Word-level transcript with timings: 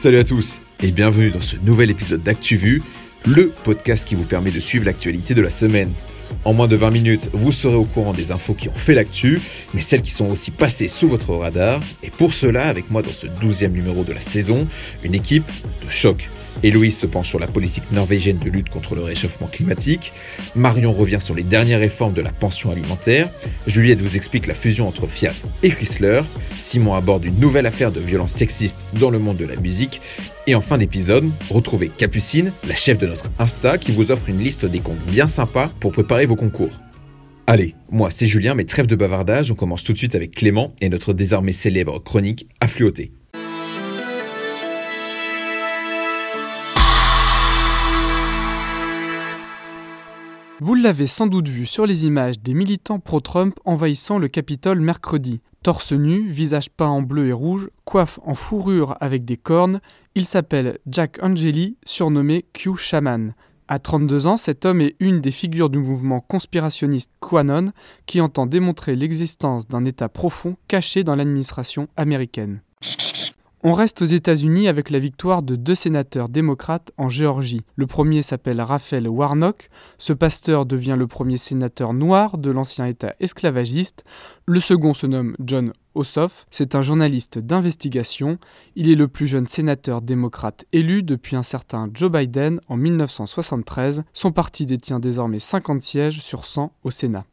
Salut 0.00 0.16
à 0.16 0.24
tous 0.24 0.58
et 0.82 0.92
bienvenue 0.92 1.30
dans 1.30 1.42
ce 1.42 1.56
nouvel 1.56 1.90
épisode 1.90 2.22
d'ActuVu, 2.22 2.82
le 3.26 3.50
podcast 3.50 4.08
qui 4.08 4.14
vous 4.14 4.24
permet 4.24 4.50
de 4.50 4.58
suivre 4.58 4.86
l'actualité 4.86 5.34
de 5.34 5.42
la 5.42 5.50
semaine. 5.50 5.92
En 6.46 6.54
moins 6.54 6.68
de 6.68 6.76
20 6.76 6.90
minutes, 6.90 7.28
vous 7.34 7.52
serez 7.52 7.74
au 7.74 7.84
courant 7.84 8.14
des 8.14 8.32
infos 8.32 8.54
qui 8.54 8.70
ont 8.70 8.74
fait 8.74 8.94
l'actu, 8.94 9.42
mais 9.74 9.82
celles 9.82 10.00
qui 10.00 10.12
sont 10.12 10.30
aussi 10.30 10.52
passées 10.52 10.88
sous 10.88 11.06
votre 11.06 11.34
radar. 11.34 11.82
Et 12.02 12.08
pour 12.08 12.32
cela, 12.32 12.68
avec 12.68 12.90
moi 12.90 13.02
dans 13.02 13.12
ce 13.12 13.26
12e 13.26 13.72
numéro 13.72 14.02
de 14.02 14.14
la 14.14 14.20
saison, 14.20 14.66
une 15.04 15.14
équipe 15.14 15.44
de 15.84 15.90
choc. 15.90 16.30
Héloïse 16.62 16.98
se 16.98 17.06
penche 17.06 17.28
sur 17.28 17.38
la 17.38 17.46
politique 17.46 17.90
norvégienne 17.92 18.38
de 18.38 18.50
lutte 18.50 18.68
contre 18.68 18.94
le 18.94 19.02
réchauffement 19.02 19.46
climatique. 19.46 20.12
Marion 20.54 20.92
revient 20.92 21.20
sur 21.20 21.34
les 21.34 21.42
dernières 21.42 21.80
réformes 21.80 22.12
de 22.12 22.20
la 22.20 22.32
pension 22.32 22.70
alimentaire. 22.70 23.28
Juliette 23.66 24.00
vous 24.00 24.16
explique 24.16 24.46
la 24.46 24.54
fusion 24.54 24.88
entre 24.88 25.06
Fiat 25.06 25.32
et 25.62 25.70
Chrysler. 25.70 26.20
Simon 26.58 26.94
aborde 26.94 27.24
une 27.24 27.38
nouvelle 27.38 27.66
affaire 27.66 27.92
de 27.92 28.00
violence 28.00 28.32
sexiste 28.32 28.78
dans 28.98 29.10
le 29.10 29.18
monde 29.18 29.36
de 29.36 29.46
la 29.46 29.56
musique. 29.56 30.00
Et 30.46 30.54
en 30.54 30.60
fin 30.60 30.78
d'épisode, 30.78 31.30
retrouvez 31.50 31.88
Capucine, 31.88 32.52
la 32.66 32.74
chef 32.74 32.98
de 32.98 33.06
notre 33.06 33.30
Insta, 33.38 33.78
qui 33.78 33.92
vous 33.92 34.10
offre 34.10 34.28
une 34.28 34.42
liste 34.42 34.66
des 34.66 34.80
comptes 34.80 35.04
bien 35.06 35.28
sympas 35.28 35.70
pour 35.80 35.92
préparer 35.92 36.26
vos 36.26 36.36
concours. 36.36 36.70
Allez, 37.46 37.74
moi 37.90 38.10
c'est 38.10 38.26
Julien, 38.26 38.54
mais 38.54 38.64
trêve 38.64 38.86
de 38.86 38.94
bavardage, 38.94 39.50
on 39.50 39.56
commence 39.56 39.82
tout 39.82 39.92
de 39.92 39.98
suite 39.98 40.14
avec 40.14 40.34
Clément 40.36 40.72
et 40.80 40.88
notre 40.88 41.12
désormais 41.12 41.52
célèbre 41.52 41.98
chronique 41.98 42.46
Affluoté. 42.60 43.12
Vous 50.62 50.74
l'avez 50.74 51.06
sans 51.06 51.26
doute 51.26 51.48
vu 51.48 51.64
sur 51.64 51.86
les 51.86 52.04
images 52.04 52.38
des 52.38 52.52
militants 52.52 52.98
pro-Trump 52.98 53.58
envahissant 53.64 54.18
le 54.18 54.28
Capitole 54.28 54.80
mercredi. 54.80 55.40
Torse 55.62 55.92
nu, 55.92 56.28
visage 56.28 56.68
peint 56.68 56.88
en 56.88 57.00
bleu 57.00 57.28
et 57.28 57.32
rouge, 57.32 57.70
coiffe 57.86 58.20
en 58.26 58.34
fourrure 58.34 58.94
avec 59.00 59.24
des 59.24 59.38
cornes, 59.38 59.80
il 60.14 60.26
s'appelle 60.26 60.78
Jack 60.86 61.18
Angeli, 61.22 61.78
surnommé 61.86 62.44
Q 62.52 62.76
Shaman. 62.76 63.32
À 63.68 63.78
32 63.78 64.26
ans, 64.26 64.36
cet 64.36 64.66
homme 64.66 64.82
est 64.82 64.96
une 65.00 65.22
des 65.22 65.30
figures 65.30 65.70
du 65.70 65.78
mouvement 65.78 66.20
conspirationniste 66.20 67.10
QAnon 67.22 67.72
qui 68.04 68.20
entend 68.20 68.44
démontrer 68.44 68.96
l'existence 68.96 69.66
d'un 69.66 69.86
État 69.86 70.10
profond 70.10 70.56
caché 70.68 71.04
dans 71.04 71.16
l'administration 71.16 71.88
américaine. 71.96 72.60
On 73.62 73.74
reste 73.74 74.00
aux 74.00 74.06
États-Unis 74.06 74.68
avec 74.68 74.88
la 74.88 74.98
victoire 74.98 75.42
de 75.42 75.54
deux 75.54 75.74
sénateurs 75.74 76.30
démocrates 76.30 76.92
en 76.96 77.10
Géorgie. 77.10 77.60
Le 77.76 77.86
premier 77.86 78.22
s'appelle 78.22 78.58
Raphaël 78.58 79.06
Warnock. 79.06 79.68
Ce 79.98 80.14
pasteur 80.14 80.64
devient 80.64 80.96
le 80.96 81.06
premier 81.06 81.36
sénateur 81.36 81.92
noir 81.92 82.38
de 82.38 82.50
l'ancien 82.50 82.86
État 82.86 83.14
esclavagiste. 83.20 84.04
Le 84.46 84.60
second 84.60 84.94
se 84.94 85.06
nomme 85.06 85.36
John 85.44 85.74
Ossoff. 85.94 86.46
C'est 86.50 86.74
un 86.74 86.80
journaliste 86.80 87.38
d'investigation. 87.38 88.38
Il 88.76 88.88
est 88.88 88.94
le 88.94 89.08
plus 89.08 89.26
jeune 89.26 89.46
sénateur 89.46 90.00
démocrate 90.00 90.64
élu 90.72 91.02
depuis 91.02 91.36
un 91.36 91.42
certain 91.42 91.90
Joe 91.92 92.10
Biden 92.10 92.62
en 92.68 92.78
1973. 92.78 94.04
Son 94.14 94.32
parti 94.32 94.64
détient 94.64 95.00
désormais 95.00 95.38
50 95.38 95.82
sièges 95.82 96.22
sur 96.22 96.46
100 96.46 96.72
au 96.82 96.90
Sénat. 96.90 97.26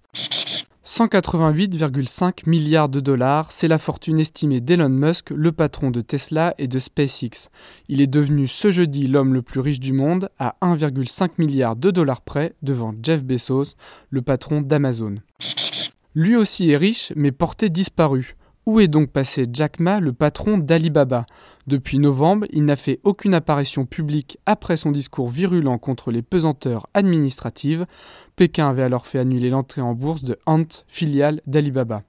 188,5 0.87 2.47
milliards 2.49 2.87
de 2.87 3.01
dollars, 3.01 3.51
c'est 3.51 3.67
la 3.67 3.77
fortune 3.77 4.19
estimée 4.19 4.61
d'Elon 4.61 4.87
Musk, 4.87 5.31
le 5.31 5.51
patron 5.51 5.91
de 5.91 5.99
Tesla 5.99 6.55
et 6.59 6.69
de 6.69 6.79
SpaceX. 6.79 7.49
Il 7.89 7.99
est 7.99 8.07
devenu 8.07 8.47
ce 8.47 8.71
jeudi 8.71 9.05
l'homme 9.05 9.33
le 9.33 9.41
plus 9.41 9.59
riche 9.59 9.81
du 9.81 9.91
monde, 9.91 10.29
à 10.39 10.55
1,5 10.61 11.31
milliard 11.39 11.75
de 11.75 11.91
dollars 11.91 12.21
près, 12.21 12.53
devant 12.61 12.93
Jeff 13.03 13.21
Bezos, 13.25 13.75
le 14.11 14.21
patron 14.21 14.61
d'Amazon. 14.61 15.15
Lui 16.15 16.37
aussi 16.37 16.71
est 16.71 16.77
riche, 16.77 17.11
mais 17.17 17.33
porté 17.33 17.67
disparu. 17.67 18.37
Où 18.67 18.81
est 18.81 18.89
donc 18.89 19.11
passé 19.11 19.45
Jack 19.53 19.79
Ma, 19.79 20.01
le 20.01 20.11
patron 20.11 20.57
d'Alibaba 20.57 21.25
Depuis 21.67 21.99
novembre, 21.99 22.47
il 22.51 22.65
n'a 22.65 22.75
fait 22.75 22.99
aucune 23.05 23.33
apparition 23.33 23.85
publique 23.85 24.39
après 24.45 24.75
son 24.75 24.91
discours 24.91 25.29
virulent 25.29 25.77
contre 25.77 26.11
les 26.11 26.21
pesanteurs 26.21 26.85
administratives. 26.93 27.85
Pékin 28.35 28.67
avait 28.67 28.83
alors 28.83 29.07
fait 29.07 29.19
annuler 29.19 29.49
l'entrée 29.49 29.79
en 29.79 29.93
bourse 29.93 30.25
de 30.25 30.37
Ant, 30.45 30.83
filiale 30.89 31.39
d'Alibaba. 31.47 32.03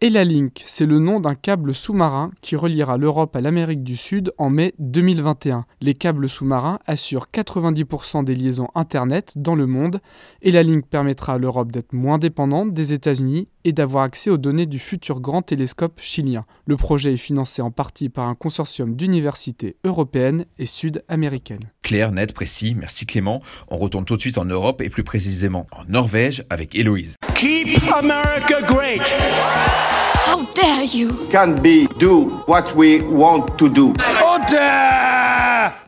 Et 0.00 0.10
la 0.10 0.24
Link, 0.24 0.62
c'est 0.66 0.86
le 0.86 1.00
nom 1.00 1.18
d'un 1.18 1.34
câble 1.34 1.74
sous-marin 1.74 2.30
qui 2.40 2.54
reliera 2.54 2.96
l'Europe 2.96 3.34
à 3.34 3.40
l'Amérique 3.40 3.82
du 3.82 3.96
Sud 3.96 4.32
en 4.38 4.48
mai 4.48 4.74
2021. 4.78 5.64
Les 5.80 5.94
câbles 5.94 6.28
sous-marins 6.28 6.78
assurent 6.86 7.26
90% 7.32 8.22
des 8.22 8.36
liaisons 8.36 8.68
Internet 8.76 9.32
dans 9.34 9.56
le 9.56 9.66
monde 9.66 10.00
et 10.40 10.52
la 10.52 10.62
Link 10.62 10.86
permettra 10.86 11.34
à 11.34 11.38
l'Europe 11.38 11.72
d'être 11.72 11.92
moins 11.92 12.18
dépendante 12.18 12.72
des 12.72 12.92
États-Unis 12.92 13.48
et 13.64 13.72
d'avoir 13.72 14.04
accès 14.04 14.30
aux 14.30 14.36
données 14.36 14.66
du 14.66 14.78
futur 14.78 15.20
grand 15.20 15.42
télescope 15.42 16.00
chilien. 16.00 16.44
Le 16.66 16.76
projet 16.76 17.14
est 17.14 17.18
financé 17.18 17.62
en 17.62 17.70
partie 17.70 18.08
par 18.08 18.28
un 18.28 18.34
consortium 18.34 18.94
d'universités 18.94 19.76
européennes 19.84 20.46
et 20.58 20.66
sud-américaines. 20.66 21.70
Clair, 21.82 22.12
net, 22.12 22.32
précis, 22.32 22.74
merci 22.74 23.06
Clément. 23.06 23.42
On 23.68 23.78
retourne 23.78 24.04
tout 24.04 24.16
de 24.16 24.20
suite 24.20 24.38
en 24.38 24.44
Europe 24.44 24.80
et 24.80 24.90
plus 24.90 25.04
précisément 25.04 25.66
en 25.72 25.84
Norvège 25.88 26.44
avec 26.50 26.74
Héloïse. 26.74 27.16
Keep 27.34 27.80
America 27.94 28.62
great. 28.66 29.02
How 30.26 30.46
dare 30.54 30.84
you! 30.84 31.08
can 31.30 31.54
be 31.62 31.86
do 31.98 32.28
what 32.46 32.74
we 32.76 33.02
want 33.02 33.56
to 33.58 33.68
do. 33.68 33.92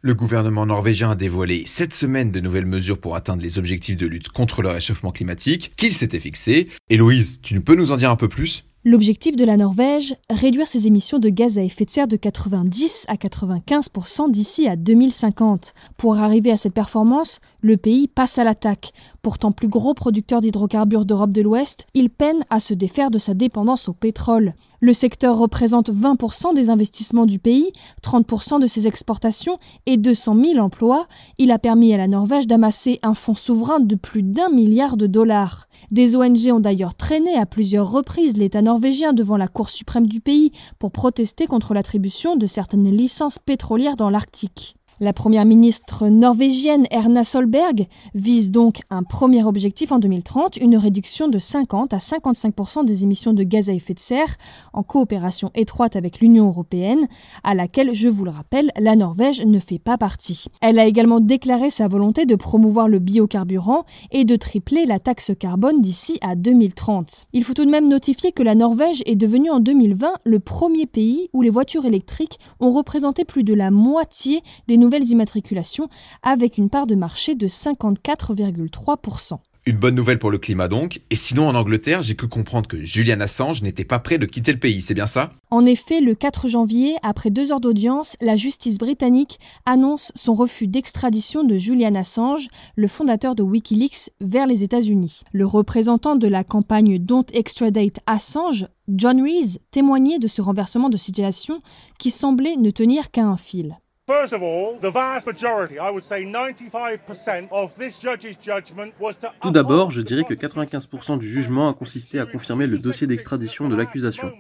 Le 0.03 0.15
gouvernement 0.15 0.67
norvégien 0.67 1.11
a 1.11 1.15
dévoilé 1.15 1.65
cette 1.67 1.95
semaine 1.95 2.31
de 2.31 2.41
nouvelles 2.41 2.67
mesures 2.67 2.99
pour 2.99 3.17
atteindre 3.17 3.43
les 3.43 3.59
objectifs 3.59 3.97
de 3.97 4.07
lutte 4.07 4.29
contre 4.29 4.63
le 4.63 4.71
réchauffement 4.71 5.13
climatique 5.13 5.73
qu'il 5.77 5.93
s'était 5.93 6.21
fixé. 6.21 6.69
Héloïse, 6.89 7.41
tu 7.43 7.61
peux 7.61 7.75
nous 7.75 7.93
en 7.93 7.97
dire 7.97 8.11
un 8.11 8.17
peu 8.17 8.29
plus? 8.29 8.65
L'objectif 8.83 9.37
de 9.37 9.45
la 9.45 9.59
Norvège, 9.59 10.15
réduire 10.31 10.67
ses 10.67 10.87
émissions 10.87 11.19
de 11.19 11.29
gaz 11.29 11.59
à 11.59 11.63
effet 11.63 11.85
de 11.85 11.91
serre 11.91 12.09
de 12.09 12.17
90 12.17 13.05
à 13.09 13.17
95% 13.17 14.31
d'ici 14.31 14.69
à 14.69 14.77
2050. 14.77 15.75
Pour 15.99 16.17
arriver 16.17 16.51
à 16.51 16.57
cette 16.57 16.73
performance, 16.73 17.41
le 17.61 17.77
pays 17.77 18.09
passe 18.09 18.39
à 18.39 18.45
l'attaque. 18.45 18.93
Pourtant 19.23 19.53
plus 19.53 19.69
gros 19.69 19.95
producteur 19.95 20.41
d'hydrocarbures 20.41 21.05
d'Europe 21.05 21.33
de 21.33 21.43
l'Ouest, 21.43 21.87
il 21.95 22.11
peine 22.11 22.45
à 22.51 22.61
se 22.61 22.75
défaire 22.75 23.11
de 23.11 23.19
sa 23.19 23.35
dépendance 23.35 23.89
au 23.89 23.93
pétrole. 23.93 24.55
Le 24.83 24.95
secteur 24.95 25.37
représente 25.37 25.91
20% 25.91 26.55
des 26.55 26.71
investissements 26.71 27.27
du 27.27 27.39
pays, 27.39 27.71
30% 28.03 28.61
de 28.61 28.67
ses 28.67 28.87
exportations 28.87 29.59
et 29.85 29.99
200 29.99 30.37
000 30.43 30.59
emplois. 30.59 31.07
Il 31.37 31.51
a 31.51 31.59
permis 31.59 31.93
à 31.93 31.99
la 31.99 32.09
Norvège 32.09 32.47
d'amasser 32.47 32.99
un 33.03 33.13
fonds 33.13 33.35
souverain 33.35 33.81
de 33.81 33.95
plus 33.95 34.23
d'un 34.23 34.49
milliard 34.49 34.97
de 34.97 35.07
dollars. 35.07 35.69
Des 35.91 36.17
ONG 36.17 36.51
ont 36.51 36.61
d'ailleurs 36.61 36.95
traîné 36.95 37.37
à 37.37 37.45
plusieurs 37.45 37.91
reprises 37.91 38.39
l'État 38.39 38.63
norvégien 38.63 39.13
devant 39.13 39.37
la 39.37 39.49
Cour 39.49 39.69
suprême 39.69 40.07
du 40.07 40.21
pays 40.21 40.51
pour 40.79 40.93
protester 40.93 41.47
contre 41.47 41.75
l'attribution 41.75 42.37
de 42.37 42.47
certaines 42.47 42.91
licences 42.91 43.39
pétrolières 43.39 43.97
dans 43.97 44.09
l'Arctique. 44.09 44.77
La 45.03 45.15
première 45.15 45.47
ministre 45.47 46.09
norvégienne 46.09 46.87
Erna 46.91 47.25
Solberg 47.25 47.87
vise 48.15 48.51
donc 48.51 48.81
un 48.91 49.03
premier 49.03 49.43
objectif 49.43 49.93
en 49.93 49.99
2030, 49.99 50.59
une 50.59 50.77
réduction 50.77 51.29
de 51.29 51.39
50 51.39 51.95
à 51.95 51.97
55% 51.97 52.85
des 52.85 53.03
émissions 53.03 53.33
de 53.33 53.43
gaz 53.43 53.71
à 53.71 53.73
effet 53.73 53.95
de 53.95 53.99
serre 53.99 54.37
en 54.75 54.83
coopération 54.83 55.51
étroite 55.55 55.97
avec 55.97 56.21
l'Union 56.21 56.49
européenne, 56.49 57.09
à 57.45 57.55
laquelle, 57.55 57.95
je 57.95 58.11
vous 58.11 58.27
le 58.27 58.31
rappelle, 58.31 58.73
la 58.79 58.95
Norvège 58.95 59.41
ne 59.41 59.59
fait 59.59 59.79
pas 59.79 59.97
partie. 59.97 60.49
Elle 60.61 60.79
a 60.79 60.85
également 60.85 61.21
déclaré 61.21 61.71
sa 61.71 61.89
volonté 61.89 62.27
de 62.27 62.35
promouvoir 62.35 62.87
le 62.87 62.99
biocarburant 62.99 63.87
et 64.11 64.27
de 64.27 64.37
tripler 64.37 64.85
la 64.85 64.99
taxe 64.99 65.33
carbone 65.39 65.81
d'ici 65.81 66.19
à 66.21 66.35
2030. 66.37 67.25
Il 67.33 67.45
faut 67.45 67.55
tout 67.55 67.65
de 67.65 67.71
même 67.71 67.89
notifier 67.89 68.33
que 68.33 68.43
la 68.43 68.55
Norvège 68.55 69.03
est 69.07 69.17
devenue 69.17 69.51
en 69.51 69.61
2020 69.61 70.13
le 70.25 70.41
premier 70.41 70.85
pays 70.85 71.31
où 71.33 71.41
les 71.41 71.49
voitures 71.49 71.87
électriques 71.87 72.39
ont 72.61 72.71
représenté 72.71 73.25
plus 73.25 73.45
de 73.45 73.55
la 73.55 73.71
moitié 73.71 74.43
des 74.69 74.77
nouvelles 74.77 74.90
immatriculations 74.99 75.89
avec 76.23 76.59
une 76.59 76.71
part 76.71 76.87
de 76.87 76.95
marché 76.95 77.35
de 77.35 77.47
54,3%. 77.49 79.39
Une 79.67 79.77
bonne 79.77 79.95
nouvelle 79.95 80.19
pour 80.19 80.31
le 80.31 80.39
climat 80.39 80.69
donc. 80.69 81.03
Et 81.11 81.17
sinon 81.17 81.47
en 81.47 81.55
Angleterre, 81.55 82.01
j'ai 82.03 82.17
cru 82.17 82.29
comprendre 82.29 82.67
que 82.67 82.83
Julian 82.83 83.21
Assange 83.21 83.61
n'était 83.61 83.85
pas 83.85 83.99
prêt 83.99 84.17
de 84.17 84.25
quitter 84.25 84.53
le 84.53 84.59
pays, 84.59 84.81
c'est 84.81 84.95
bien 84.95 85.07
ça? 85.07 85.33
En 85.51 85.67
effet, 85.67 86.01
le 86.01 86.15
4 86.15 86.49
janvier, 86.49 86.97
après 87.03 87.29
deux 87.29 87.53
heures 87.53 87.61
d'audience, 87.61 88.17
la 88.23 88.37
justice 88.37 88.79
britannique 88.79 89.39
annonce 89.67 90.13
son 90.15 90.33
refus 90.33 90.67
d'extradition 90.67 91.45
de 91.45 91.59
Julian 91.59 91.95
Assange, 91.95 92.49
le 92.75 92.89
fondateur 92.89 93.35
de 93.35 93.43
Wikileaks, 93.43 94.11
vers 94.23 94.47
les 94.47 94.65
États-Unis. 94.65 95.21
Le 95.33 95.45
représentant 95.45 96.17
de 96.17 96.27
la 96.27 96.43
campagne 96.43 96.99
Don't 96.99 97.27
Extradate 97.35 98.01
Assange, 98.07 98.67
John 98.89 99.21
Rees, 99.23 99.59
témoignait 99.73 100.19
de 100.19 100.27
ce 100.27 100.41
renversement 100.41 100.89
de 100.89 100.97
situation 100.97 101.61
qui 101.99 102.11
semblait 102.11 102.57
ne 102.57 102.71
tenir 102.71 103.11
qu'à 103.11 103.27
un 103.27 103.37
fil. 103.37 103.77
First 104.11 104.33
of 104.33 104.43
all, 104.43 104.77
the 104.81 104.91
vast 104.91 105.29
majority, 105.29 105.79
I 105.79 105.89
would 105.89 106.03
say 106.03 106.25
95% 106.25 107.47
of 107.53 107.73
this 107.79 108.01
judge's 108.01 108.37
judgment 108.37 108.93
was 108.99 109.15
to 109.21 109.29
Tout 109.41 109.53
d'abord, 109.53 109.93
je 109.93 110.03
dirais 110.03 110.25
que 110.25 110.35
95% 110.35 111.17
du 111.19 111.29
jugement 111.29 111.69
a 111.69 111.75
consisté 111.75 112.19
à 112.19 112.27
confirmer 112.27 112.67
le 112.67 112.79
dossier 112.79 113.07
d'extradition 113.07 113.69
de 113.69 113.77
l'accusation. 113.77 114.33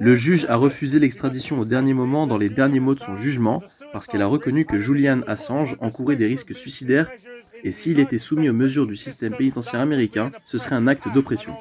Le 0.00 0.14
juge 0.16 0.44
a 0.48 0.56
refusé 0.56 0.98
l'extradition 0.98 1.60
au 1.60 1.64
dernier 1.64 1.94
moment 1.94 2.26
dans 2.26 2.36
les 2.36 2.48
derniers 2.48 2.80
mots 2.80 2.96
de 2.96 3.00
son 3.00 3.14
jugement 3.14 3.62
parce 3.92 4.08
qu'elle 4.08 4.22
a 4.22 4.26
reconnu 4.26 4.64
que 4.64 4.76
Julian 4.76 5.20
Assange 5.28 5.76
encourait 5.78 6.16
des 6.16 6.26
risques 6.26 6.56
suicidaires 6.56 7.08
et 7.64 7.70
s'il 7.70 7.98
était 7.98 8.18
soumis 8.18 8.48
aux 8.48 8.54
mesures 8.54 8.86
du 8.86 8.96
système 8.96 9.34
pénitentiaire 9.34 9.80
américain, 9.80 10.30
ce 10.44 10.58
serait 10.58 10.76
un 10.76 10.86
acte 10.86 11.12
d'oppression. 11.12 11.52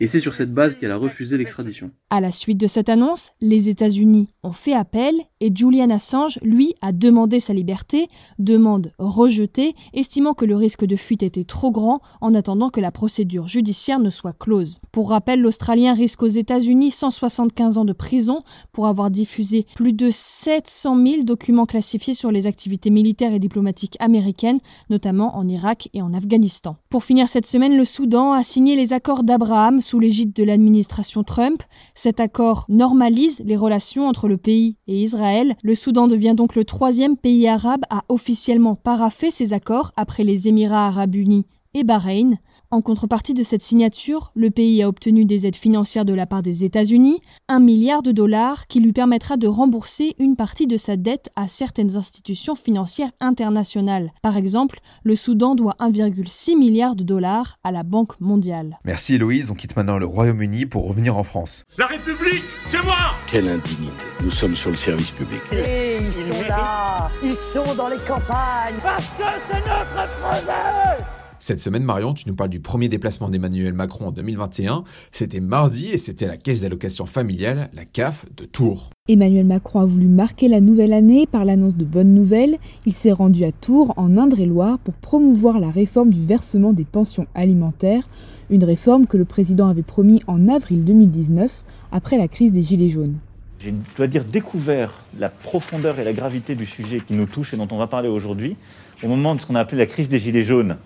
Et 0.00 0.06
c'est 0.06 0.20
sur 0.20 0.34
cette 0.34 0.52
base 0.52 0.76
qu'elle 0.76 0.90
a 0.90 0.96
refusé 0.96 1.36
l'extradition. 1.36 1.90
À 2.10 2.20
la 2.20 2.30
suite 2.30 2.58
de 2.58 2.66
cette 2.66 2.88
annonce, 2.88 3.30
les 3.40 3.68
États-Unis 3.68 4.28
ont 4.42 4.52
fait 4.52 4.72
appel 4.72 5.14
et 5.40 5.52
Julian 5.54 5.90
Assange, 5.90 6.38
lui, 6.42 6.74
a 6.80 6.92
demandé 6.92 7.40
sa 7.40 7.52
liberté, 7.52 8.08
demande 8.38 8.92
rejetée, 8.98 9.74
estimant 9.92 10.34
que 10.34 10.44
le 10.44 10.56
risque 10.56 10.84
de 10.84 10.96
fuite 10.96 11.22
était 11.22 11.44
trop 11.44 11.70
grand 11.70 12.00
en 12.20 12.34
attendant 12.34 12.70
que 12.70 12.80
la 12.80 12.92
procédure 12.92 13.48
judiciaire 13.48 14.00
ne 14.00 14.10
soit 14.10 14.32
close. 14.32 14.80
Pour 14.92 15.10
rappel, 15.10 15.40
l'Australien 15.40 15.94
risque 15.94 16.22
aux 16.22 16.26
États-Unis 16.26 16.90
175 16.90 17.78
ans 17.78 17.84
de 17.84 17.92
prison 17.92 18.42
pour 18.72 18.86
avoir 18.86 19.10
diffusé 19.10 19.66
plus 19.74 19.92
de 19.92 20.10
700 20.10 21.04
000 21.04 21.22
documents 21.24 21.66
classifiés 21.66 22.14
sur 22.14 22.30
les 22.30 22.46
activités 22.46 22.90
militaires 22.90 23.34
et 23.34 23.38
diplomatiques 23.38 23.96
américaines, 24.00 24.60
notamment 24.90 25.07
en 25.08 25.48
Irak 25.48 25.88
et 25.94 26.02
en 26.02 26.12
Afghanistan. 26.12 26.76
Pour 26.90 27.04
finir 27.04 27.28
cette 27.28 27.46
semaine, 27.46 27.76
le 27.76 27.84
Soudan 27.84 28.32
a 28.32 28.42
signé 28.42 28.76
les 28.76 28.92
accords 28.92 29.24
d'Abraham 29.24 29.80
sous 29.80 29.98
l'égide 29.98 30.32
de 30.32 30.44
l'administration 30.44 31.24
Trump. 31.24 31.62
Cet 31.94 32.20
accord 32.20 32.66
normalise 32.68 33.40
les 33.40 33.56
relations 33.56 34.06
entre 34.06 34.28
le 34.28 34.36
pays 34.36 34.76
et 34.86 35.02
Israël. 35.02 35.56
Le 35.62 35.74
Soudan 35.74 36.06
devient 36.06 36.34
donc 36.36 36.54
le 36.54 36.64
troisième 36.64 37.16
pays 37.16 37.48
arabe 37.48 37.82
à 37.90 38.04
officiellement 38.08 38.74
paraffer 38.74 39.30
ces 39.30 39.52
accords 39.52 39.92
après 39.96 40.24
les 40.24 40.48
Émirats 40.48 40.86
arabes 40.86 41.14
unis 41.14 41.46
et 41.74 41.84
Bahreïn. 41.84 42.38
En 42.70 42.82
contrepartie 42.82 43.32
de 43.32 43.44
cette 43.44 43.62
signature, 43.62 44.30
le 44.34 44.50
pays 44.50 44.82
a 44.82 44.88
obtenu 44.88 45.24
des 45.24 45.46
aides 45.46 45.56
financières 45.56 46.04
de 46.04 46.12
la 46.12 46.26
part 46.26 46.42
des 46.42 46.66
États-Unis, 46.66 47.22
un 47.48 47.60
milliard 47.60 48.02
de 48.02 48.12
dollars 48.12 48.66
qui 48.66 48.80
lui 48.80 48.92
permettra 48.92 49.38
de 49.38 49.46
rembourser 49.46 50.14
une 50.18 50.36
partie 50.36 50.66
de 50.66 50.76
sa 50.76 50.96
dette 50.96 51.30
à 51.34 51.48
certaines 51.48 51.96
institutions 51.96 52.54
financières 52.54 53.10
internationales. 53.20 54.12
Par 54.20 54.36
exemple, 54.36 54.80
le 55.02 55.16
Soudan 55.16 55.54
doit 55.54 55.76
1,6 55.80 56.58
milliard 56.58 56.94
de 56.94 57.04
dollars 57.04 57.56
à 57.64 57.72
la 57.72 57.84
Banque 57.84 58.20
mondiale. 58.20 58.78
Merci 58.84 59.14
Héloïse, 59.14 59.50
on 59.50 59.54
quitte 59.54 59.74
maintenant 59.74 59.96
le 59.96 60.04
Royaume-Uni 60.04 60.66
pour 60.66 60.86
revenir 60.86 61.16
en 61.16 61.24
France. 61.24 61.64
La 61.78 61.86
République, 61.86 62.44
c'est 62.70 62.84
moi 62.84 63.14
Quelle 63.28 63.48
indignité. 63.48 64.04
Nous 64.22 64.30
sommes 64.30 64.56
sur 64.56 64.68
le 64.68 64.76
service 64.76 65.12
public. 65.12 65.40
Et 65.52 65.96
ils 66.02 66.12
sont 66.12 66.46
là, 66.46 67.10
ils 67.24 67.32
sont 67.32 67.74
dans 67.78 67.88
les 67.88 67.96
campagnes. 68.06 68.76
Parce 68.82 69.06
que 69.06 69.24
c'est 69.50 69.56
notre 69.56 70.10
projet 70.20 71.17
Cette 71.48 71.60
semaine, 71.60 71.82
Marion, 71.82 72.12
tu 72.12 72.28
nous 72.28 72.34
parles 72.34 72.50
du 72.50 72.60
premier 72.60 72.90
déplacement 72.90 73.30
d'Emmanuel 73.30 73.72
Macron 73.72 74.08
en 74.08 74.12
2021. 74.12 74.84
C'était 75.12 75.40
mardi 75.40 75.88
et 75.88 75.96
c'était 75.96 76.26
la 76.26 76.36
caisse 76.36 76.60
d'allocation 76.60 77.06
familiale, 77.06 77.70
la 77.72 77.86
CAF 77.86 78.26
de 78.36 78.44
Tours. 78.44 78.90
Emmanuel 79.08 79.46
Macron 79.46 79.80
a 79.80 79.86
voulu 79.86 80.08
marquer 80.08 80.48
la 80.48 80.60
nouvelle 80.60 80.92
année 80.92 81.26
par 81.26 81.46
l'annonce 81.46 81.74
de 81.74 81.86
bonnes 81.86 82.12
nouvelles. 82.12 82.58
Il 82.84 82.92
s'est 82.92 83.12
rendu 83.12 83.44
à 83.44 83.52
Tours, 83.52 83.94
en 83.96 84.18
Indre-et-Loire, 84.18 84.78
pour 84.78 84.92
promouvoir 84.92 85.58
la 85.58 85.70
réforme 85.70 86.10
du 86.10 86.22
versement 86.22 86.74
des 86.74 86.84
pensions 86.84 87.26
alimentaires, 87.34 88.06
une 88.50 88.64
réforme 88.64 89.06
que 89.06 89.16
le 89.16 89.24
président 89.24 89.70
avait 89.70 89.80
promis 89.80 90.22
en 90.26 90.48
avril 90.48 90.84
2019, 90.84 91.64
après 91.92 92.18
la 92.18 92.28
crise 92.28 92.52
des 92.52 92.60
Gilets 92.60 92.90
jaunes. 92.90 93.16
J'ai, 93.58 93.70
je 93.70 93.96
dois 93.96 94.06
dire, 94.06 94.26
découvert 94.26 94.92
la 95.18 95.30
profondeur 95.30 95.98
et 95.98 96.04
la 96.04 96.12
gravité 96.12 96.54
du 96.54 96.66
sujet 96.66 97.00
qui 97.00 97.14
nous 97.14 97.24
touche 97.24 97.54
et 97.54 97.56
dont 97.56 97.68
on 97.70 97.78
va 97.78 97.86
parler 97.86 98.10
aujourd'hui, 98.10 98.54
au 99.02 99.08
moment 99.08 99.34
de 99.34 99.40
ce 99.40 99.46
qu'on 99.46 99.54
a 99.54 99.60
appelé 99.60 99.78
la 99.78 99.86
crise 99.86 100.10
des 100.10 100.18
Gilets 100.18 100.42
jaunes 100.42 100.76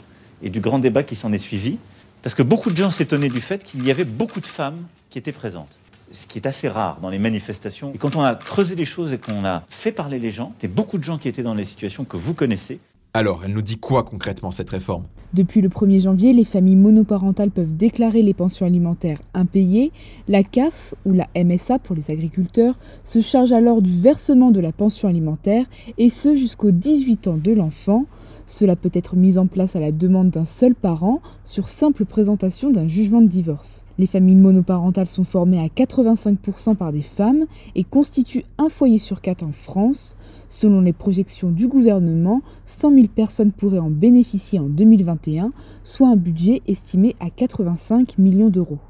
et 0.43 0.51
du 0.51 0.61
grand 0.61 0.79
débat 0.79 1.03
qui 1.03 1.17
s'en 1.17 1.33
est 1.33 1.39
suivi, 1.39 1.79
parce 2.23 2.35
que 2.35 2.43
beaucoup 2.43 2.71
de 2.71 2.77
gens 2.77 2.91
s'étonnaient 2.91 3.29
du 3.29 3.41
fait 3.41 3.65
qu'il 3.65 3.87
y 3.87 3.91
avait 3.91 4.05
beaucoup 4.05 4.41
de 4.41 4.47
femmes 4.47 4.83
qui 5.11 5.19
étaient 5.19 5.33
présentes. 5.33 5.79
Ce 6.11 6.27
qui 6.27 6.39
est 6.39 6.47
assez 6.47 6.69
rare 6.69 6.99
dans 7.01 7.09
les 7.09 7.19
manifestations. 7.19 7.93
Et 7.95 7.99
quand 7.99 8.17
on 8.17 8.23
a 8.23 8.35
creusé 8.35 8.75
les 8.75 8.85
choses 8.85 9.13
et 9.13 9.19
qu'on 9.19 9.45
a 9.45 9.65
fait 9.69 9.93
parler 9.93 10.19
les 10.19 10.31
gens, 10.31 10.53
c'était 10.57 10.73
beaucoup 10.73 10.99
de 10.99 11.05
gens 11.05 11.19
qui 11.19 11.29
étaient 11.29 11.43
dans 11.43 11.55
les 11.55 11.65
situations 11.65 12.05
que 12.05 12.17
vous 12.17 12.35
connaissez. 12.35 12.81
Alors, 13.15 13.43
elle 13.45 13.53
nous 13.53 13.61
dit 13.61 13.77
quoi 13.77 14.05
concrètement 14.05 14.51
cette 14.51 14.71
réforme? 14.71 15.05
Depuis 15.35 15.61
le 15.61 15.69
1er 15.69 16.01
janvier, 16.01 16.33
les 16.33 16.45
familles 16.45 16.77
monoparentales 16.77 17.51
peuvent 17.51 17.77
déclarer 17.77 18.23
les 18.23 18.33
pensions 18.33 18.65
alimentaires 18.65 19.21
impayées. 19.35 19.93
La 20.29 20.43
CAF, 20.43 20.95
ou 21.05 21.13
la 21.13 21.29
MSA 21.37 21.79
pour 21.79 21.95
les 21.95 22.11
agriculteurs, 22.11 22.79
se 23.05 23.21
charge 23.21 23.53
alors 23.53 23.83
du 23.83 23.95
versement 23.95 24.51
de 24.51 24.61
la 24.61 24.73
pension 24.73 25.09
alimentaire, 25.09 25.67
et 25.99 26.09
ce 26.09 26.35
jusqu'aux 26.35 26.71
18 26.71 27.29
ans 27.29 27.37
de 27.37 27.53
l'enfant. 27.53 28.07
Cela 28.47 28.77
peut 28.77 28.91
être 28.95 29.15
mis 29.15 29.37
en 29.37 29.47
place 29.47 29.77
à 29.77 29.81
la 29.81 29.93
demande 29.93 30.31
d'un 30.31 30.47
seul 30.47 30.75
parent 30.75 31.21
sur 31.45 31.69
simple 31.69 32.07
présentation 32.07 32.71
d'un 32.71 32.89
jugement 32.89 33.21
de 33.21 33.29
divorce. 33.29 33.85
Les 34.03 34.09
familles 34.09 34.35
monoparentales 34.35 35.07
sont 35.07 35.23
formées 35.23 35.61
à 35.61 35.69
85% 35.69 36.75
par 36.75 36.93
des 36.93 37.03
femmes 37.03 37.45
et 37.77 37.85
constituent 37.85 38.43
un 38.59 38.69
foyer 38.69 38.99
sur 38.99 39.21
quatre 39.21 39.45
en 39.45 39.53
France. 39.53 40.17
Selon 40.49 40.81
les 40.81 40.93
projections 40.93 41.51
du 41.51 41.69
gouvernement, 41.69 42.43
100 42.67 42.95
000 42.95 43.07
personnes 43.07 43.53
pourraient 43.53 43.79
en 43.79 43.91
bénéficier 43.91 44.59
en 44.59 44.65
2021, 44.65 45.53
soit 45.85 46.09
un 46.09 46.17
budget 46.17 46.63
estimé 46.67 47.15
à 47.21 47.31
85 47.31 48.19
millions 48.19 48.49
d'euros. 48.49 48.81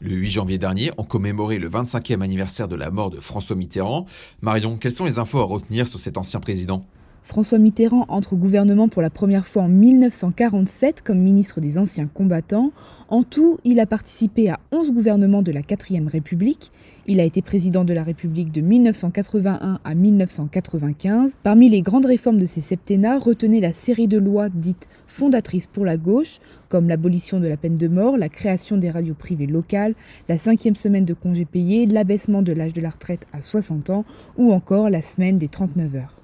Le 0.00 0.14
8 0.14 0.28
janvier 0.30 0.56
dernier, 0.56 0.90
on 0.96 1.04
commémorait 1.04 1.58
le 1.58 1.68
25e 1.68 2.22
anniversaire 2.22 2.66
de 2.66 2.74
la 2.74 2.90
mort 2.90 3.10
de 3.10 3.20
François 3.20 3.56
Mitterrand. 3.56 4.06
Marion, 4.40 4.78
quelles 4.78 4.92
sont 4.92 5.04
les 5.04 5.18
infos 5.18 5.40
à 5.40 5.44
retenir 5.44 5.86
sur 5.86 6.00
cet 6.00 6.16
ancien 6.16 6.40
président? 6.40 6.82
François 7.24 7.58
Mitterrand 7.58 8.04
entre 8.08 8.32
au 8.32 8.36
gouvernement 8.36 8.88
pour 8.88 9.00
la 9.00 9.08
première 9.08 9.46
fois 9.46 9.62
en 9.62 9.68
1947 9.68 11.02
comme 11.02 11.18
ministre 11.18 11.60
des 11.60 11.78
Anciens 11.78 12.08
combattants. 12.08 12.72
En 13.08 13.22
tout, 13.22 13.58
il 13.64 13.78
a 13.78 13.86
participé 13.86 14.50
à 14.50 14.58
11 14.72 14.92
gouvernements 14.92 15.42
de 15.42 15.52
la 15.52 15.60
4ème 15.60 16.08
République. 16.08 16.72
Il 17.06 17.20
a 17.20 17.24
été 17.24 17.40
président 17.40 17.84
de 17.84 17.92
la 17.92 18.02
République 18.02 18.50
de 18.50 18.60
1981 18.60 19.78
à 19.84 19.94
1995. 19.94 21.38
Parmi 21.44 21.68
les 21.68 21.80
grandes 21.80 22.06
réformes 22.06 22.38
de 22.38 22.44
ces 22.44 22.60
septennats, 22.60 23.18
retenez 23.18 23.60
la 23.60 23.72
série 23.72 24.08
de 24.08 24.18
lois 24.18 24.48
dites 24.48 24.88
fondatrices 25.06 25.68
pour 25.68 25.84
la 25.84 25.96
gauche, 25.96 26.40
comme 26.68 26.88
l'abolition 26.88 27.38
de 27.38 27.46
la 27.46 27.56
peine 27.56 27.76
de 27.76 27.86
mort, 27.86 28.16
la 28.16 28.28
création 28.28 28.78
des 28.78 28.90
radios 28.90 29.14
privées 29.14 29.46
locales, 29.46 29.94
la 30.28 30.38
cinquième 30.38 30.76
semaine 30.76 31.04
de 31.04 31.14
congés 31.14 31.44
payés, 31.44 31.86
l'abaissement 31.86 32.42
de 32.42 32.52
l'âge 32.52 32.72
de 32.72 32.80
la 32.80 32.90
retraite 32.90 33.26
à 33.32 33.40
60 33.40 33.90
ans 33.90 34.04
ou 34.36 34.52
encore 34.52 34.90
la 34.90 35.02
semaine 35.02 35.36
des 35.36 35.48
39 35.48 35.94
heures. 35.94 36.21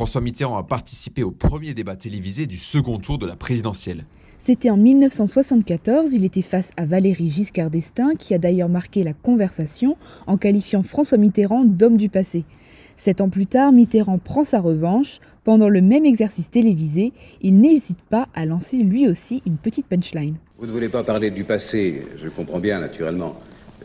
François 0.00 0.22
Mitterrand 0.22 0.56
a 0.56 0.62
participé 0.62 1.22
au 1.22 1.30
premier 1.30 1.74
débat 1.74 1.94
télévisé 1.94 2.46
du 2.46 2.56
second 2.56 2.96
tour 2.96 3.18
de 3.18 3.26
la 3.26 3.36
présidentielle. 3.36 4.06
C'était 4.38 4.70
en 4.70 4.78
1974, 4.78 6.14
il 6.14 6.24
était 6.24 6.40
face 6.40 6.70
à 6.78 6.86
Valéry 6.86 7.28
Giscard 7.28 7.68
d'Estaing, 7.68 8.14
qui 8.18 8.32
a 8.32 8.38
d'ailleurs 8.38 8.70
marqué 8.70 9.04
la 9.04 9.12
conversation 9.12 9.98
en 10.26 10.38
qualifiant 10.38 10.82
François 10.82 11.18
Mitterrand 11.18 11.66
d'homme 11.66 11.98
du 11.98 12.08
passé. 12.08 12.46
Sept 12.96 13.20
ans 13.20 13.28
plus 13.28 13.44
tard, 13.44 13.72
Mitterrand 13.72 14.16
prend 14.16 14.42
sa 14.42 14.60
revanche. 14.60 15.18
Pendant 15.44 15.68
le 15.68 15.82
même 15.82 16.06
exercice 16.06 16.48
télévisé, 16.48 17.12
il 17.42 17.60
n'hésite 17.60 18.00
pas 18.00 18.28
à 18.32 18.46
lancer 18.46 18.78
lui 18.78 19.06
aussi 19.06 19.42
une 19.44 19.58
petite 19.58 19.86
punchline. 19.86 20.36
Vous 20.58 20.66
ne 20.66 20.72
voulez 20.72 20.88
pas 20.88 21.04
parler 21.04 21.30
du 21.30 21.44
passé, 21.44 22.06
je 22.16 22.30
comprends 22.30 22.60
bien 22.60 22.80
naturellement. 22.80 23.34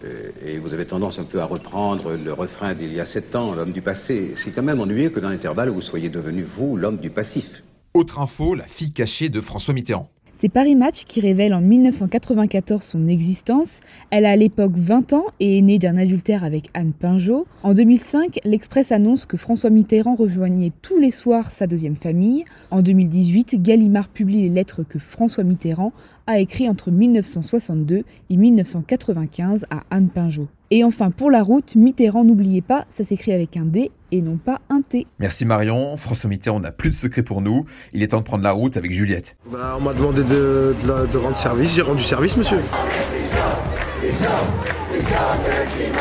Euh, 0.05 0.31
et 0.45 0.59
vous 0.59 0.73
avez 0.73 0.85
tendance 0.85 1.19
un 1.19 1.25
peu 1.25 1.39
à 1.39 1.45
reprendre 1.45 2.13
le 2.13 2.33
refrain 2.33 2.73
d'il 2.73 2.93
y 2.93 2.99
a 2.99 3.05
sept 3.05 3.35
ans, 3.35 3.55
l'homme 3.55 3.71
du 3.71 3.81
passé. 3.81 4.33
C'est 4.43 4.51
quand 4.51 4.63
même 4.63 4.79
ennuyeux 4.79 5.09
que 5.09 5.19
dans 5.19 5.29
l'intervalle, 5.29 5.69
vous 5.69 5.81
soyez 5.81 6.09
devenu, 6.09 6.43
vous, 6.43 6.77
l'homme 6.77 6.97
du 6.97 7.09
passif. 7.09 7.45
Autre 7.93 8.19
info, 8.19 8.55
la 8.55 8.67
fille 8.67 8.91
cachée 8.91 9.29
de 9.29 9.41
François 9.41 9.73
Mitterrand. 9.73 10.09
C'est 10.37 10.49
Paris 10.49 10.75
Match 10.75 11.05
qui 11.05 11.21
révèle 11.21 11.53
en 11.53 11.61
1994 11.61 12.83
son 12.83 13.07
existence. 13.07 13.79
Elle 14.09 14.25
a 14.25 14.31
à 14.31 14.35
l'époque 14.35 14.73
20 14.75 15.13
ans 15.13 15.23
et 15.39 15.59
est 15.59 15.61
née 15.61 15.79
d'un 15.79 15.95
adultère 15.95 16.43
avec 16.43 16.69
Anne 16.73 16.91
Pinjot. 16.91 17.47
En 17.63 17.73
2005, 17.73 18.41
l'Express 18.43 18.91
annonce 18.91 19.25
que 19.25 19.37
François 19.37 19.69
Mitterrand 19.69 20.15
rejoignait 20.15 20.73
tous 20.81 20.99
les 20.99 21.11
soirs 21.11 21.51
sa 21.51 21.67
deuxième 21.67 21.95
famille. 21.95 22.43
En 22.69 22.81
2018, 22.81 23.61
Gallimard 23.61 24.09
publie 24.09 24.41
les 24.41 24.49
lettres 24.49 24.83
que 24.83 24.99
François 24.99 25.45
Mitterrand 25.45 25.93
a 26.27 26.37
écrites 26.39 26.69
entre 26.69 26.91
1962 26.91 28.03
et 28.29 28.35
1995 28.35 29.65
à 29.69 29.83
Anne 29.89 30.09
Pinjot. 30.09 30.49
Et 30.71 30.83
enfin, 30.83 31.11
pour 31.11 31.29
la 31.29 31.43
route, 31.43 31.75
Mitterrand, 31.75 32.23
n'oubliez 32.23 32.61
pas, 32.61 32.85
ça 32.89 33.03
s'écrit 33.03 33.33
avec 33.33 33.55
un 33.55 33.65
D 33.65 33.91
et 34.11 34.21
non 34.21 34.37
pas 34.37 34.59
un 34.69 34.81
T. 34.81 35.05
Merci 35.19 35.45
Marion. 35.45 35.95
François 35.97 36.29
Mitterrand 36.29 36.59
n'a 36.59 36.71
plus 36.71 36.89
de 36.89 36.95
secret 36.95 37.21
pour 37.23 37.41
nous. 37.41 37.65
Il 37.93 38.01
est 38.01 38.07
temps 38.07 38.19
de 38.19 38.23
prendre 38.23 38.43
la 38.43 38.51
route 38.51 38.75
avec 38.77 38.91
Juliette. 38.91 39.37
Bah, 39.51 39.75
on 39.77 39.81
m'a 39.81 39.93
demandé 39.93 40.23
de, 40.23 40.75
de, 40.81 41.07
de 41.11 41.17
rendre 41.17 41.37
service. 41.37 41.75
J'ai 41.75 41.81
rendu 41.83 42.03
service, 42.03 42.35
monsieur. 42.37 42.61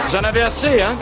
Vous 0.08 0.16
en 0.16 0.24
avez 0.24 0.42
assez, 0.42 0.80
hein? 0.80 0.98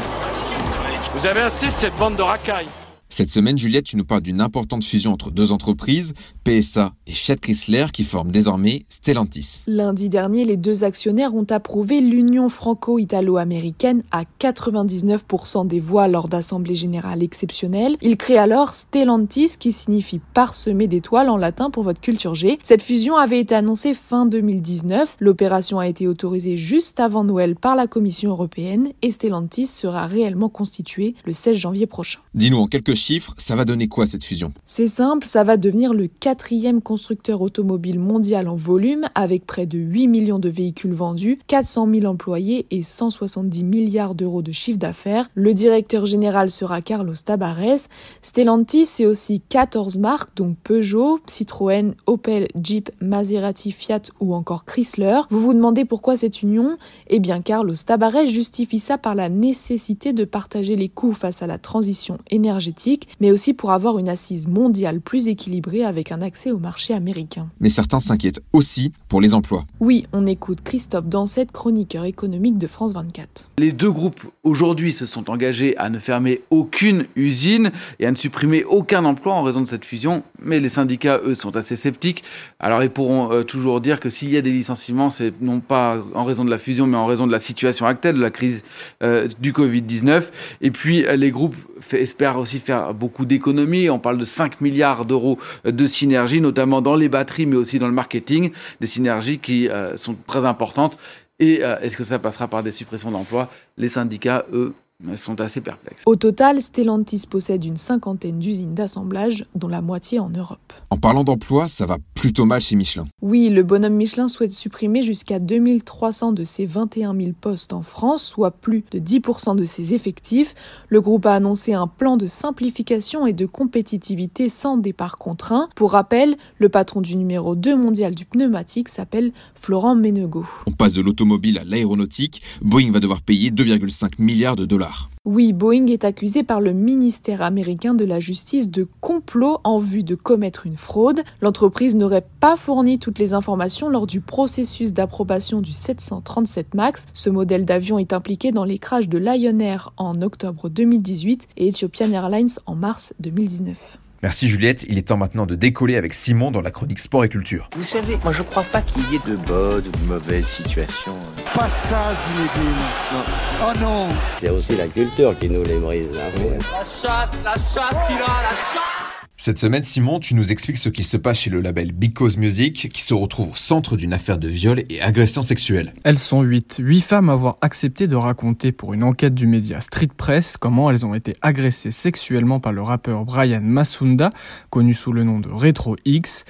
Vous 1.15 1.27
avez 1.27 1.41
assez 1.41 1.67
de 1.67 1.77
cette 1.77 1.97
bande 1.99 2.17
de 2.17 2.23
racailles. 2.23 2.69
Cette 3.13 3.31
semaine, 3.31 3.59
Juliette, 3.59 3.85
tu 3.85 3.99
nous 3.99 4.07
parles 4.07 4.23
d'une 4.23 4.41
importante 4.41 4.83
fusion 4.83 5.13
entre 5.13 5.31
deux 5.31 5.53
entreprises, 5.53 6.15
PSA 6.45 6.95
et 7.07 7.13
Fiat 7.13 7.37
Chrysler, 7.37 7.89
qui 7.93 8.05
forment 8.05 8.31
désormais 8.31 8.87
Stellantis. 8.89 9.61
Lundi 9.67 10.09
dernier, 10.09 10.47
les 10.47 10.57
deux 10.57 10.83
actionnaires 10.83 11.35
ont 11.35 11.45
approuvé 11.51 12.01
l'union 12.01 12.49
franco-italo-américaine 12.49 14.03
à 14.13 14.23
99% 14.41 15.67
des 15.67 15.79
voix 15.79 16.09
lors 16.09 16.29
d'assemblées 16.29 16.75
générales 16.75 17.23
exceptionnelles. 17.23 17.99
Ils 18.01 18.17
créent 18.17 18.39
alors 18.39 18.73
Stellantis, 18.73 19.57
qui 19.59 19.73
signifie 19.73 20.23
parsemé 20.33 20.87
d'étoiles 20.87 21.29
en 21.29 21.37
latin 21.37 21.69
pour 21.69 21.83
votre 21.83 22.01
culture 22.01 22.35
G. 22.35 22.59
Cette 22.63 22.81
fusion 22.81 23.19
avait 23.19 23.41
été 23.41 23.55
annoncée 23.55 23.93
fin 23.93 24.25
2019. 24.25 25.19
L'opération 25.21 25.79
a 25.79 25.87
été 25.87 26.09
autorisée 26.09 26.57
juste 26.57 26.99
avant 26.99 27.25
Noël 27.25 27.57
par 27.57 27.77
la 27.77 27.87
Commission 27.87 28.31
européenne 28.31 28.93
et 29.03 29.11
Stellantis 29.11 29.67
sera 29.67 30.07
réellement 30.07 30.49
constituée 30.49 31.15
le 31.27 31.35
16 31.35 31.59
janvier 31.59 31.87
prochain. 31.87 32.21
Dis-nous 32.33 32.57
en 32.57 32.67
quelques 32.69 33.02
chiffres, 33.03 33.35
ça 33.37 33.57
va 33.57 33.65
donner 33.65 33.89
quoi 33.89 34.07
cette 34.07 34.25
fusion? 34.25 34.53
C'est 34.65 34.87
simple, 34.87 35.27
ça 35.27 35.45
va 35.45 35.57
devenir 35.57 35.93
le 35.93 36.07
quatrième 36.07 36.81
constructeur 36.81 37.41
automobile 37.41 37.99
mondial 37.99 38.49
en 38.49 38.55
volume, 38.55 39.09
avec 39.15 39.45
près 39.45 39.67
de 39.67 39.79
8 39.79 40.07
millions 40.07 40.39
de 40.39 40.49
véhicules 40.49 40.95
vendus, 40.95 41.41
400 41.49 41.89
000 41.93 42.07
employés 42.07 42.67
et 42.71 42.83
170 42.83 43.65
milliards 43.65 44.15
d'euros 44.15 44.43
de 44.43 44.53
chiffre 44.53 44.79
d'affaires. 44.79 45.29
Le 45.35 45.53
directeur 45.53 46.07
général 46.07 46.49
sera 46.49 46.81
Carlos 46.81 47.15
Tabares. 47.25 47.89
Stellantis, 48.23 48.85
c'est 48.85 49.07
aussi 49.07 49.43
14 49.49 49.99
marques, 49.99 50.37
dont 50.37 50.55
Peugeot, 50.63 51.19
Citroën, 51.27 51.95
Opel, 52.07 52.47
Jeep, 52.63 52.91
Maserati, 53.01 53.73
Fiat 53.73 54.03
ou 54.21 54.35
encore 54.35 54.65
Chrysler. 54.65 55.21
Vous 55.31 55.41
vous 55.41 55.55
demandez 55.55 55.85
pourquoi 55.85 56.17
cette 56.17 56.43
union? 56.43 56.77
Eh 57.09 57.19
bien, 57.19 57.41
Carlos 57.41 57.75
Tabares 57.85 58.27
justifie 58.27 58.79
ça 58.79 58.97
par 58.97 59.17
la 59.17 59.29
nécessité 59.29 60.13
de 60.13 60.25
partager 60.25 60.77
les 60.77 60.89
coûts 60.89 61.15
face 61.15 61.43
à 61.43 61.47
la 61.47 61.59
transition 61.59 62.19
énergétique, 62.31 62.92
mais 63.21 63.31
aussi 63.31 63.55
pour 63.55 63.73
avoir 63.73 63.99
une 63.99 64.09
assise 64.09 64.49
mondiale 64.49 65.01
plus 65.01 65.29
équilibrée 65.29 65.85
avec 65.85 66.13
un 66.13 66.23
accès 66.23 66.51
au 66.51 66.59
marché 66.59 66.95
américain. 66.95 67.49
Mais 67.61 67.69
certains 67.69 68.01
s'inquiètent 68.01 68.41
aussi 68.53 68.93
pour 69.09 69.21
les 69.21 69.35
emplois. 69.35 69.65
Oui, 69.81 70.07
on 70.13 70.27
écoute 70.27 70.61
Christophe 70.63 71.07
Dansette, 71.07 71.53
chroniqueur 71.53 72.05
économique 72.05 72.59
de 72.59 72.67
France 72.67 72.93
24. 72.93 73.51
Les 73.59 73.73
deux 73.73 73.91
groupes 73.91 74.23
aujourd'hui 74.43 74.93
se 74.93 75.07
sont 75.07 75.31
engagés 75.31 75.77
à 75.77 75.91
ne 75.91 75.99
fermer 75.99 76.41
aucune 76.51 77.05
usine 77.17 77.71
et 77.99 78.07
à 78.07 78.11
ne 78.11 78.17
supprimer 78.17 78.65
aucun 78.65 79.05
emploi 79.05 79.35
en 79.35 79.43
raison 79.43 79.61
de 79.61 79.69
cette 79.69 79.85
fusion, 79.85 80.23
mais 80.41 80.61
les 80.61 80.69
syndicats, 80.69 81.21
eux, 81.25 81.35
sont 81.35 81.57
assez 81.57 81.77
sceptiques. 81.77 82.25
Alors 82.59 82.83
ils 82.83 82.91
pourront 82.91 83.33
euh, 83.33 83.43
toujours 83.43 83.81
dire 83.81 84.01
que 84.01 84.11
s'il 84.11 84.31
y 84.31 84.37
a 84.37 84.43
des 84.43 84.51
licenciements, 84.51 85.11
c'est 85.11 85.33
non 85.41 85.61
pas 85.61 85.99
en 86.15 86.25
raison 86.25 86.45
de 86.45 86.51
la 86.51 86.59
fusion, 86.59 86.87
mais 86.87 86.97
en 86.97 87.07
raison 87.07 87.27
de 87.27 87.33
la 87.33 87.39
situation 87.39 87.87
actuelle, 87.87 88.17
de 88.17 88.21
la 88.21 88.31
crise 88.31 88.63
euh, 89.03 89.29
du 89.41 89.53
Covid-19. 89.53 90.31
Et 90.61 90.71
puis 90.71 91.05
euh, 91.05 91.17
les 91.17 91.31
groupes 91.31 91.57
espèrent 91.93 92.39
aussi 92.39 92.59
faire 92.59 92.72
beaucoup 92.95 93.25
d'économies. 93.25 93.91
On 93.91 93.99
parle 93.99 94.19
de 94.19 94.25
5 94.25 94.61
milliards 94.61 95.05
d'euros 95.05 95.39
de 95.65 95.87
synergies, 95.87 96.41
notamment 96.41 96.83
dans 96.83 96.95
les 96.95 97.09
batteries, 97.09 97.47
mais 97.47 97.57
aussi 97.57 97.79
dans 97.79 97.89
le 97.89 97.93
marketing, 97.93 98.51
des 98.81 98.87
synergies 98.87 99.39
qui 99.39 99.69
sont 99.97 100.17
très 100.27 100.45
importantes. 100.45 100.99
Et 101.39 101.61
est-ce 101.83 101.97
que 101.97 102.05
ça 102.05 102.19
passera 102.19 102.49
par 102.49 102.63
des 102.63 102.71
suppressions 102.71 103.11
d'emplois? 103.11 103.51
Les 103.77 103.89
syndicats, 103.89 104.45
eux, 104.53 104.73
sont 105.17 105.41
assez 105.41 105.61
perplexes. 105.61 106.03
Au 106.07 106.17
total, 106.17 106.61
Stellantis 106.61 107.25
possède 107.29 107.65
une 107.65 107.77
cinquantaine 107.77 108.39
d'usines 108.39 108.75
d'assemblage, 108.75 109.45
dont 109.55 109.69
la 109.69 109.83
moitié 109.83 110.19
en 110.19 110.31
Europe. 110.31 110.73
En 110.91 110.97
parlant 110.97 111.25
d'emploi, 111.25 111.69
ça 111.69 111.87
va 111.87 111.99
plutôt 112.15 112.45
mal 112.45 112.61
chez 112.61 112.77
Michelin. 112.77 113.05
Oui, 113.21 113.49
le 113.51 113.63
bonhomme 113.63 113.95
Michelin 113.95 114.29
souhaite 114.29 114.53
supprimer 114.53 115.03
jusqu'à 115.03 115.39
2300 115.39 116.33
de 116.33 116.45
ses 116.45 116.67
21 116.67 117.15
000 117.17 117.33
postes 117.41 117.73
en 117.73 117.83
France, 117.83 118.23
soit 118.23 118.51
plus 118.51 118.85
de 118.91 118.99
10% 118.99 119.57
de 119.57 119.65
ses 119.65 119.95
effectifs. 119.95 120.55
Le 120.89 121.01
groupe 121.01 121.27
a 121.27 121.35
annoncé 121.35 121.75
un 121.75 121.87
plan 121.87 122.17
de 122.17 122.27
simplification 122.27 123.27
et 123.27 123.33
de 123.33 123.47
compétitivité 123.47 124.49
sans 124.49 124.77
départ 124.77 125.19
contraint. 125.19 125.69
Pour 125.75 125.93
rappel, 125.93 126.37
le 126.59 126.69
patron 126.69 127.01
du 127.01 127.17
numéro 127.17 127.55
2 127.57 127.77
mondial 127.77 128.15
du 128.15 128.25
pneumatique 128.25 128.89
s'appelle 128.89 129.33
Florent 129.55 129.95
Ménegot. 129.95 130.47
On 130.67 130.73
passe 130.73 130.93
de 130.95 131.03
l'automobile 131.03 131.59
à 131.59 131.65
l'aéronautique. 131.65 132.43
Boeing 132.61 132.93
va 132.93 133.01
devoir 133.01 133.23
payer 133.23 133.51
2,5 133.51 134.13
milliards 134.19 134.57
de 134.57 134.65
dollars. 134.65 134.92
Oui, 135.25 135.53
Boeing 135.53 135.87
est 135.87 136.05
accusé 136.05 136.43
par 136.43 136.61
le 136.61 136.73
ministère 136.73 137.43
américain 137.43 137.95
de 137.95 138.05
la 138.05 138.19
Justice 138.19 138.69
de 138.69 138.89
complot 139.01 139.59
en 139.63 139.79
vue 139.79 140.03
de 140.03 140.17
commettre 140.17 140.67
une 140.67 140.77
fraude. 140.77 141.23
L'entreprise 141.41 141.95
n'aurait 141.95 142.27
pas 142.41 142.57
fourni 142.57 142.99
toutes 142.99 143.21
les 143.21 143.33
informations 143.33 143.89
lors 143.89 144.09
du 144.09 144.21
processus 144.21 144.93
d'approbation 144.93 145.61
du 145.61 145.71
737 145.71 146.75
MAX. 146.75 147.07
Ce 147.13 147.31
modèle 147.31 147.65
d'avion 147.65 148.01
est 148.01 148.13
impliqué 148.13 148.51
dans 148.51 148.65
les 148.65 148.81
crashs 148.81 149.09
de 149.09 149.19
Lion 149.19 149.61
Air 149.61 149.93
en 149.97 150.21
octobre 150.23 150.69
2018 150.69 151.51
et 151.57 151.69
Ethiopian 151.69 152.11
Airlines 152.11 152.51
en 152.67 152.75
mars 152.75 153.15
2019. 153.21 154.01
Merci 154.23 154.47
Juliette, 154.47 154.85
il 154.89 154.99
est 154.99 155.09
temps 155.09 155.17
maintenant 155.17 155.47
de 155.47 155.57
décoller 155.57 155.97
avec 155.97 156.15
Simon 156.15 156.53
dans 156.53 156.61
la 156.61 156.71
chronique 156.71 157.01
sport 157.01 157.25
et 157.25 157.29
culture. 157.29 157.69
Vous 157.77 157.83
savez, 157.83 158.17
moi 158.23 158.33
je 158.33 158.45
crois 158.45 158.63
pas 158.63 158.81
qu'il 158.81 159.03
y 159.11 159.17
ait 159.17 159.21
de 159.27 159.35
bonnes 159.35 159.85
ou 159.85 159.91
de 159.91 160.05
mauvaises 160.07 160.47
situations. 160.47 161.19
Pas 161.55 161.67
ça 161.67 162.15
Zinedine 162.15 162.77
non. 163.13 163.25
Oh 163.65 163.79
non 163.81 164.09
C'est 164.39 164.51
aussi 164.51 164.77
la 164.77 164.87
culture 164.87 165.37
qui 165.37 165.49
nous 165.49 165.65
les 165.65 165.79
brise. 165.79 166.07
Hein. 166.15 166.57
La 166.73 166.85
chatte, 166.85 167.37
la 167.45 167.55
chatte 167.55 168.07
qui 168.07 168.15
a, 168.15 168.43
la 168.43 168.51
chatte 168.73 169.02
cette 169.43 169.59
semaine, 169.59 169.83
Simon, 169.83 170.21
tu 170.21 170.37
nous 170.37 170.53
expliques 170.53 170.77
ce 170.77 170.89
qui 170.89 171.03
se 171.03 171.17
passe 171.17 171.41
chez 171.41 171.51
le 171.51 171.61
label 171.61 171.91
Because 171.91 172.37
Music, 172.37 172.89
qui 172.93 173.03
se 173.03 173.13
retrouve 173.13 173.51
au 173.51 173.57
centre 173.57 173.97
d'une 173.97 174.13
affaire 174.13 174.39
de 174.39 174.47
viol 174.47 174.85
et 174.89 175.03
agression 175.03 175.43
sexuelle. 175.43 175.93
Elles 176.05 176.21
sont 176.21 176.43
huit. 176.43 176.77
Huit 176.79 177.01
femmes 177.01 177.29
à 177.29 177.33
avoir 177.33 177.59
accepté 177.61 178.07
de 178.07 178.15
raconter 178.15 178.71
pour 178.71 178.95
une 178.95 179.03
enquête 179.03 179.35
du 179.35 179.49
média 179.49 179.81
Street 179.81 180.11
Press 180.17 180.57
comment 180.57 180.93
elles 180.93 181.05
ont 181.05 181.15
été 181.17 181.35
agressées 181.43 181.91
sexuellement 181.91 182.61
par 182.61 182.73
le 182.73 182.83
rappeur 182.83 183.25
Brian 183.25 183.63
Masunda, 183.63 184.31
connu 184.71 184.95
sous 184.95 185.11
le 185.13 185.25
nom 185.25 185.41
de 185.41 185.49
Retro 185.49 185.97
X. 186.05 186.45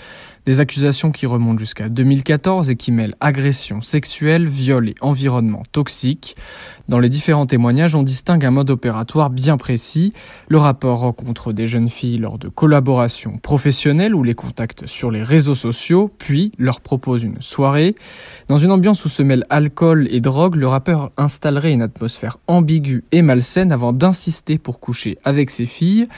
Des 0.44 0.58
accusations 0.58 1.12
qui 1.12 1.26
remontent 1.26 1.58
jusqu'à 1.58 1.88
2014 1.88 2.68
et 2.68 2.74
qui 2.74 2.90
mêlent 2.90 3.14
agression 3.20 3.80
sexuelle, 3.80 4.48
viol 4.48 4.88
et 4.88 4.94
environnement 5.00 5.62
toxique. 5.70 6.34
Dans 6.88 6.98
les 6.98 7.08
différents 7.08 7.46
témoignages, 7.46 7.94
on 7.94 8.02
distingue 8.02 8.44
un 8.44 8.50
mode 8.50 8.70
opératoire 8.70 9.30
bien 9.30 9.56
précis. 9.56 10.12
Le 10.48 10.58
rapport 10.58 10.98
rencontre 10.98 11.52
des 11.52 11.68
jeunes 11.68 11.88
filles 11.88 12.18
lors 12.18 12.38
de 12.38 12.48
collaborations 12.48 13.38
professionnelles 13.38 14.16
ou 14.16 14.24
les 14.24 14.34
contacte 14.34 14.88
sur 14.88 15.12
les 15.12 15.22
réseaux 15.22 15.54
sociaux, 15.54 16.10
puis 16.18 16.50
leur 16.58 16.80
propose 16.80 17.22
une 17.22 17.40
soirée. 17.40 17.94
Dans 18.48 18.58
une 18.58 18.72
ambiance 18.72 19.04
où 19.04 19.08
se 19.08 19.22
mêlent 19.22 19.46
alcool 19.48 20.08
et 20.10 20.20
drogue, 20.20 20.56
le 20.56 20.66
rappeur 20.66 21.12
installerait 21.16 21.72
une 21.72 21.82
atmosphère 21.82 22.38
ambiguë 22.48 23.04
et 23.12 23.22
malsaine 23.22 23.70
avant 23.70 23.92
d'insister 23.92 24.58
pour 24.58 24.80
coucher 24.80 25.18
avec 25.22 25.50
ses 25.50 25.66
filles 25.66 26.08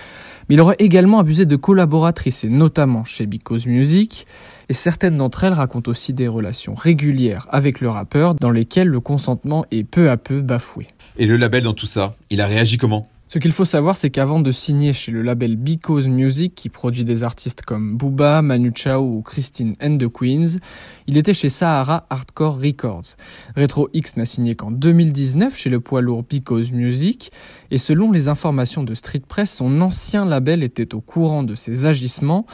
mais 0.49 0.57
il 0.57 0.61
aurait 0.61 0.77
également 0.79 1.19
abusé 1.19 1.47
de 1.47 1.57
collaboratrices, 1.57 2.45
et 2.45 2.49
notamment 2.49 3.05
chez 3.05 3.27
Because 3.27 3.67
Music, 3.67 4.27
et 4.69 4.73
certaines 4.73 5.17
d'entre 5.17 5.45
elles 5.45 5.53
racontent 5.53 5.91
aussi 5.91 6.13
des 6.13 6.29
relations 6.29 6.75
régulières 6.75 7.47
avec 7.51 7.81
le 7.81 7.89
rappeur 7.89 8.35
dans 8.35 8.51
lesquelles 8.51 8.89
le 8.89 9.01
consentement 9.01 9.65
est 9.71 9.85
peu 9.85 10.11
à 10.11 10.17
peu 10.17 10.41
bafoué. 10.41 10.87
Et 11.17 11.27
le 11.27 11.37
label 11.37 11.65
dans 11.65 11.75
tout 11.75 11.87
ça, 11.87 12.17
il 12.31 12.41
a 12.41 12.47
réagi 12.47 12.77
comment? 12.77 13.07
Ce 13.26 13.38
qu'il 13.38 13.52
faut 13.52 13.64
savoir, 13.64 13.97
c'est 13.97 14.11
qu'avant 14.11 14.38
de 14.38 14.52
signer 14.52 14.93
chez 14.93 15.11
le 15.11 15.23
label 15.23 15.57
Because 15.57 16.07
Music, 16.09 16.54
qui 16.54 16.69
produit 16.69 17.04
des 17.04 17.25
artistes 17.25 17.62
comme 17.62 17.97
Booba, 17.97 18.43
Manu 18.43 18.71
Chao 18.75 19.02
ou 19.02 19.23
Christine 19.23 19.73
and 19.83 19.97
the 19.97 20.09
Queens, 20.09 20.59
il 21.07 21.16
était 21.16 21.35
chez 21.35 21.49
Sahara 21.49 22.07
Hardcore 22.11 22.61
Records. 22.61 23.16
Retro 23.57 23.88
X 23.93 24.19
n'a 24.19 24.26
signé 24.26 24.54
qu'en 24.54 24.71
2019 24.71 25.57
chez 25.57 25.71
le 25.71 25.81
poids 25.81 26.02
lourd 26.02 26.23
Because 26.23 26.71
Music, 26.71 27.33
et 27.71 27.78
selon 27.78 28.12
les 28.12 28.28
informations 28.28 28.85
de 28.85 28.95
Street 28.95 29.23
Press, 29.26 29.57
son 29.57 29.81
ancien 29.81 30.25
label 30.25 30.62
était 30.62 30.95
au 30.95 31.00
courant 31.00 31.43
de 31.43 31.54
ses 31.54 31.87
agissements, 31.87 32.47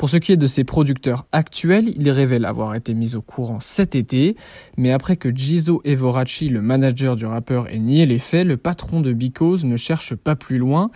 pour 0.00 0.08
ce 0.08 0.16
qui 0.16 0.32
est 0.32 0.38
de 0.38 0.46
ses 0.46 0.64
producteurs 0.64 1.26
actuels, 1.30 1.92
il 1.94 2.10
révèle 2.10 2.46
avoir 2.46 2.74
été 2.74 2.94
mis 2.94 3.16
au 3.16 3.20
courant 3.20 3.60
cet 3.60 3.94
été, 3.94 4.34
mais 4.78 4.92
après 4.92 5.18
que 5.18 5.28
Gizo 5.28 5.82
Evorachi, 5.84 6.48
le 6.48 6.62
manager 6.62 7.16
du 7.16 7.26
rappeur, 7.26 7.68
ait 7.68 7.80
nié 7.80 8.06
les 8.06 8.18
faits, 8.18 8.46
le 8.46 8.56
patron 8.56 9.02
de 9.02 9.12
Because 9.12 9.66
ne 9.66 9.76
cherche 9.76 10.14
pas 10.14 10.36
plus 10.36 10.56
loin 10.56 10.90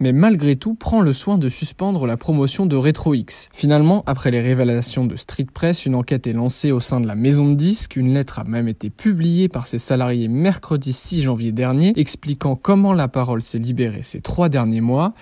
mais 0.00 0.12
malgré 0.12 0.56
tout 0.56 0.74
prend 0.74 1.00
le 1.00 1.12
soin 1.12 1.38
de 1.38 1.48
suspendre 1.48 2.06
la 2.06 2.16
promotion 2.16 2.66
de 2.66 2.76
Retro 2.76 3.14
X. 3.14 3.48
Finalement, 3.54 4.02
après 4.06 4.30
les 4.30 4.40
révélations 4.40 5.06
de 5.06 5.16
Street 5.16 5.46
Press, 5.52 5.86
une 5.86 5.94
enquête 5.94 6.26
est 6.26 6.32
lancée 6.32 6.72
au 6.72 6.80
sein 6.80 7.00
de 7.00 7.06
la 7.06 7.14
maison 7.14 7.48
de 7.48 7.54
disques, 7.54 7.96
une 7.96 8.12
lettre 8.12 8.40
a 8.40 8.44
même 8.44 8.68
été 8.68 8.90
publiée 8.90 9.48
par 9.48 9.66
ses 9.66 9.78
salariés 9.78 10.28
mercredi 10.28 10.92
6 10.92 11.22
janvier 11.22 11.52
dernier, 11.52 11.92
expliquant 11.96 12.56
comment 12.56 12.92
la 12.92 13.08
parole 13.08 13.40
s'est 13.40 13.58
libérée 13.58 14.02
ces 14.02 14.20
trois 14.20 14.48
derniers 14.48 14.82
mois. 14.82 15.14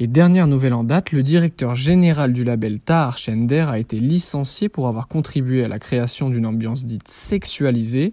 Et 0.00 0.08
dernière 0.08 0.48
nouvelle 0.48 0.74
en 0.74 0.82
date, 0.82 1.12
le 1.12 1.22
directeur 1.22 1.76
général 1.76 2.32
du 2.32 2.42
label 2.42 2.80
Tahar 2.80 3.16
Shender 3.16 3.66
a 3.68 3.78
été 3.78 4.00
licencié 4.00 4.68
pour 4.68 4.88
avoir 4.88 5.06
contribué 5.06 5.62
à 5.62 5.68
la 5.68 5.78
création 5.78 6.30
d'une 6.30 6.46
ambiance 6.46 6.84
dite 6.84 7.06
sexualisée. 7.06 8.12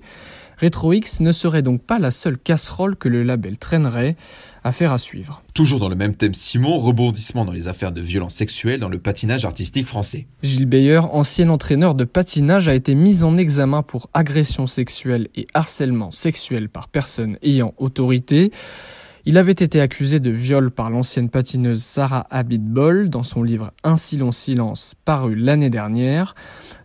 Retro 0.61 0.93
X 0.93 1.21
ne 1.21 1.31
serait 1.31 1.63
donc 1.63 1.81
pas 1.81 1.97
la 1.97 2.11
seule 2.11 2.38
casserole 2.38 2.95
que 2.95 3.09
le 3.09 3.23
label 3.23 3.57
traînerait. 3.57 4.15
Affaire 4.63 4.93
à 4.93 5.00
suivre. 5.00 5.41
Toujours 5.55 5.79
dans 5.79 5.89
le 5.89 5.95
même 5.95 6.13
thème, 6.13 6.35
Simon, 6.35 6.77
rebondissement 6.77 7.45
dans 7.45 7.51
les 7.51 7.67
affaires 7.67 7.91
de 7.91 8.00
violence 8.00 8.35
sexuelle 8.35 8.79
dans 8.79 8.89
le 8.89 9.00
patinage 9.00 9.43
artistique 9.43 9.88
français. 9.88 10.27
Gilles 10.43 10.67
Beyer, 10.67 11.00
ancien 11.00 11.50
entraîneur 11.50 11.95
de 11.95 12.03
patinage, 12.03 12.67
a 12.67 12.75
été 12.75 12.93
mis 12.93 13.23
en 13.23 13.39
examen 13.39 13.81
pour 13.81 14.11
agression 14.13 14.67
sexuelle 14.67 15.29
et 15.35 15.47
harcèlement 15.55 16.11
sexuel 16.11 16.69
par 16.69 16.89
personne 16.89 17.38
ayant 17.41 17.73
autorité. 17.79 18.51
Il 19.23 19.37
avait 19.37 19.51
été 19.51 19.79
accusé 19.79 20.19
de 20.19 20.31
viol 20.31 20.71
par 20.71 20.89
l'ancienne 20.89 21.29
patineuse 21.29 21.83
Sarah 21.83 22.25
Abitbol 22.31 23.07
dans 23.07 23.21
son 23.21 23.43
livre 23.43 23.71
Ainsi 23.83 24.17
long 24.17 24.31
silence 24.31 24.95
paru 25.05 25.35
l'année 25.35 25.69
dernière, 25.69 26.33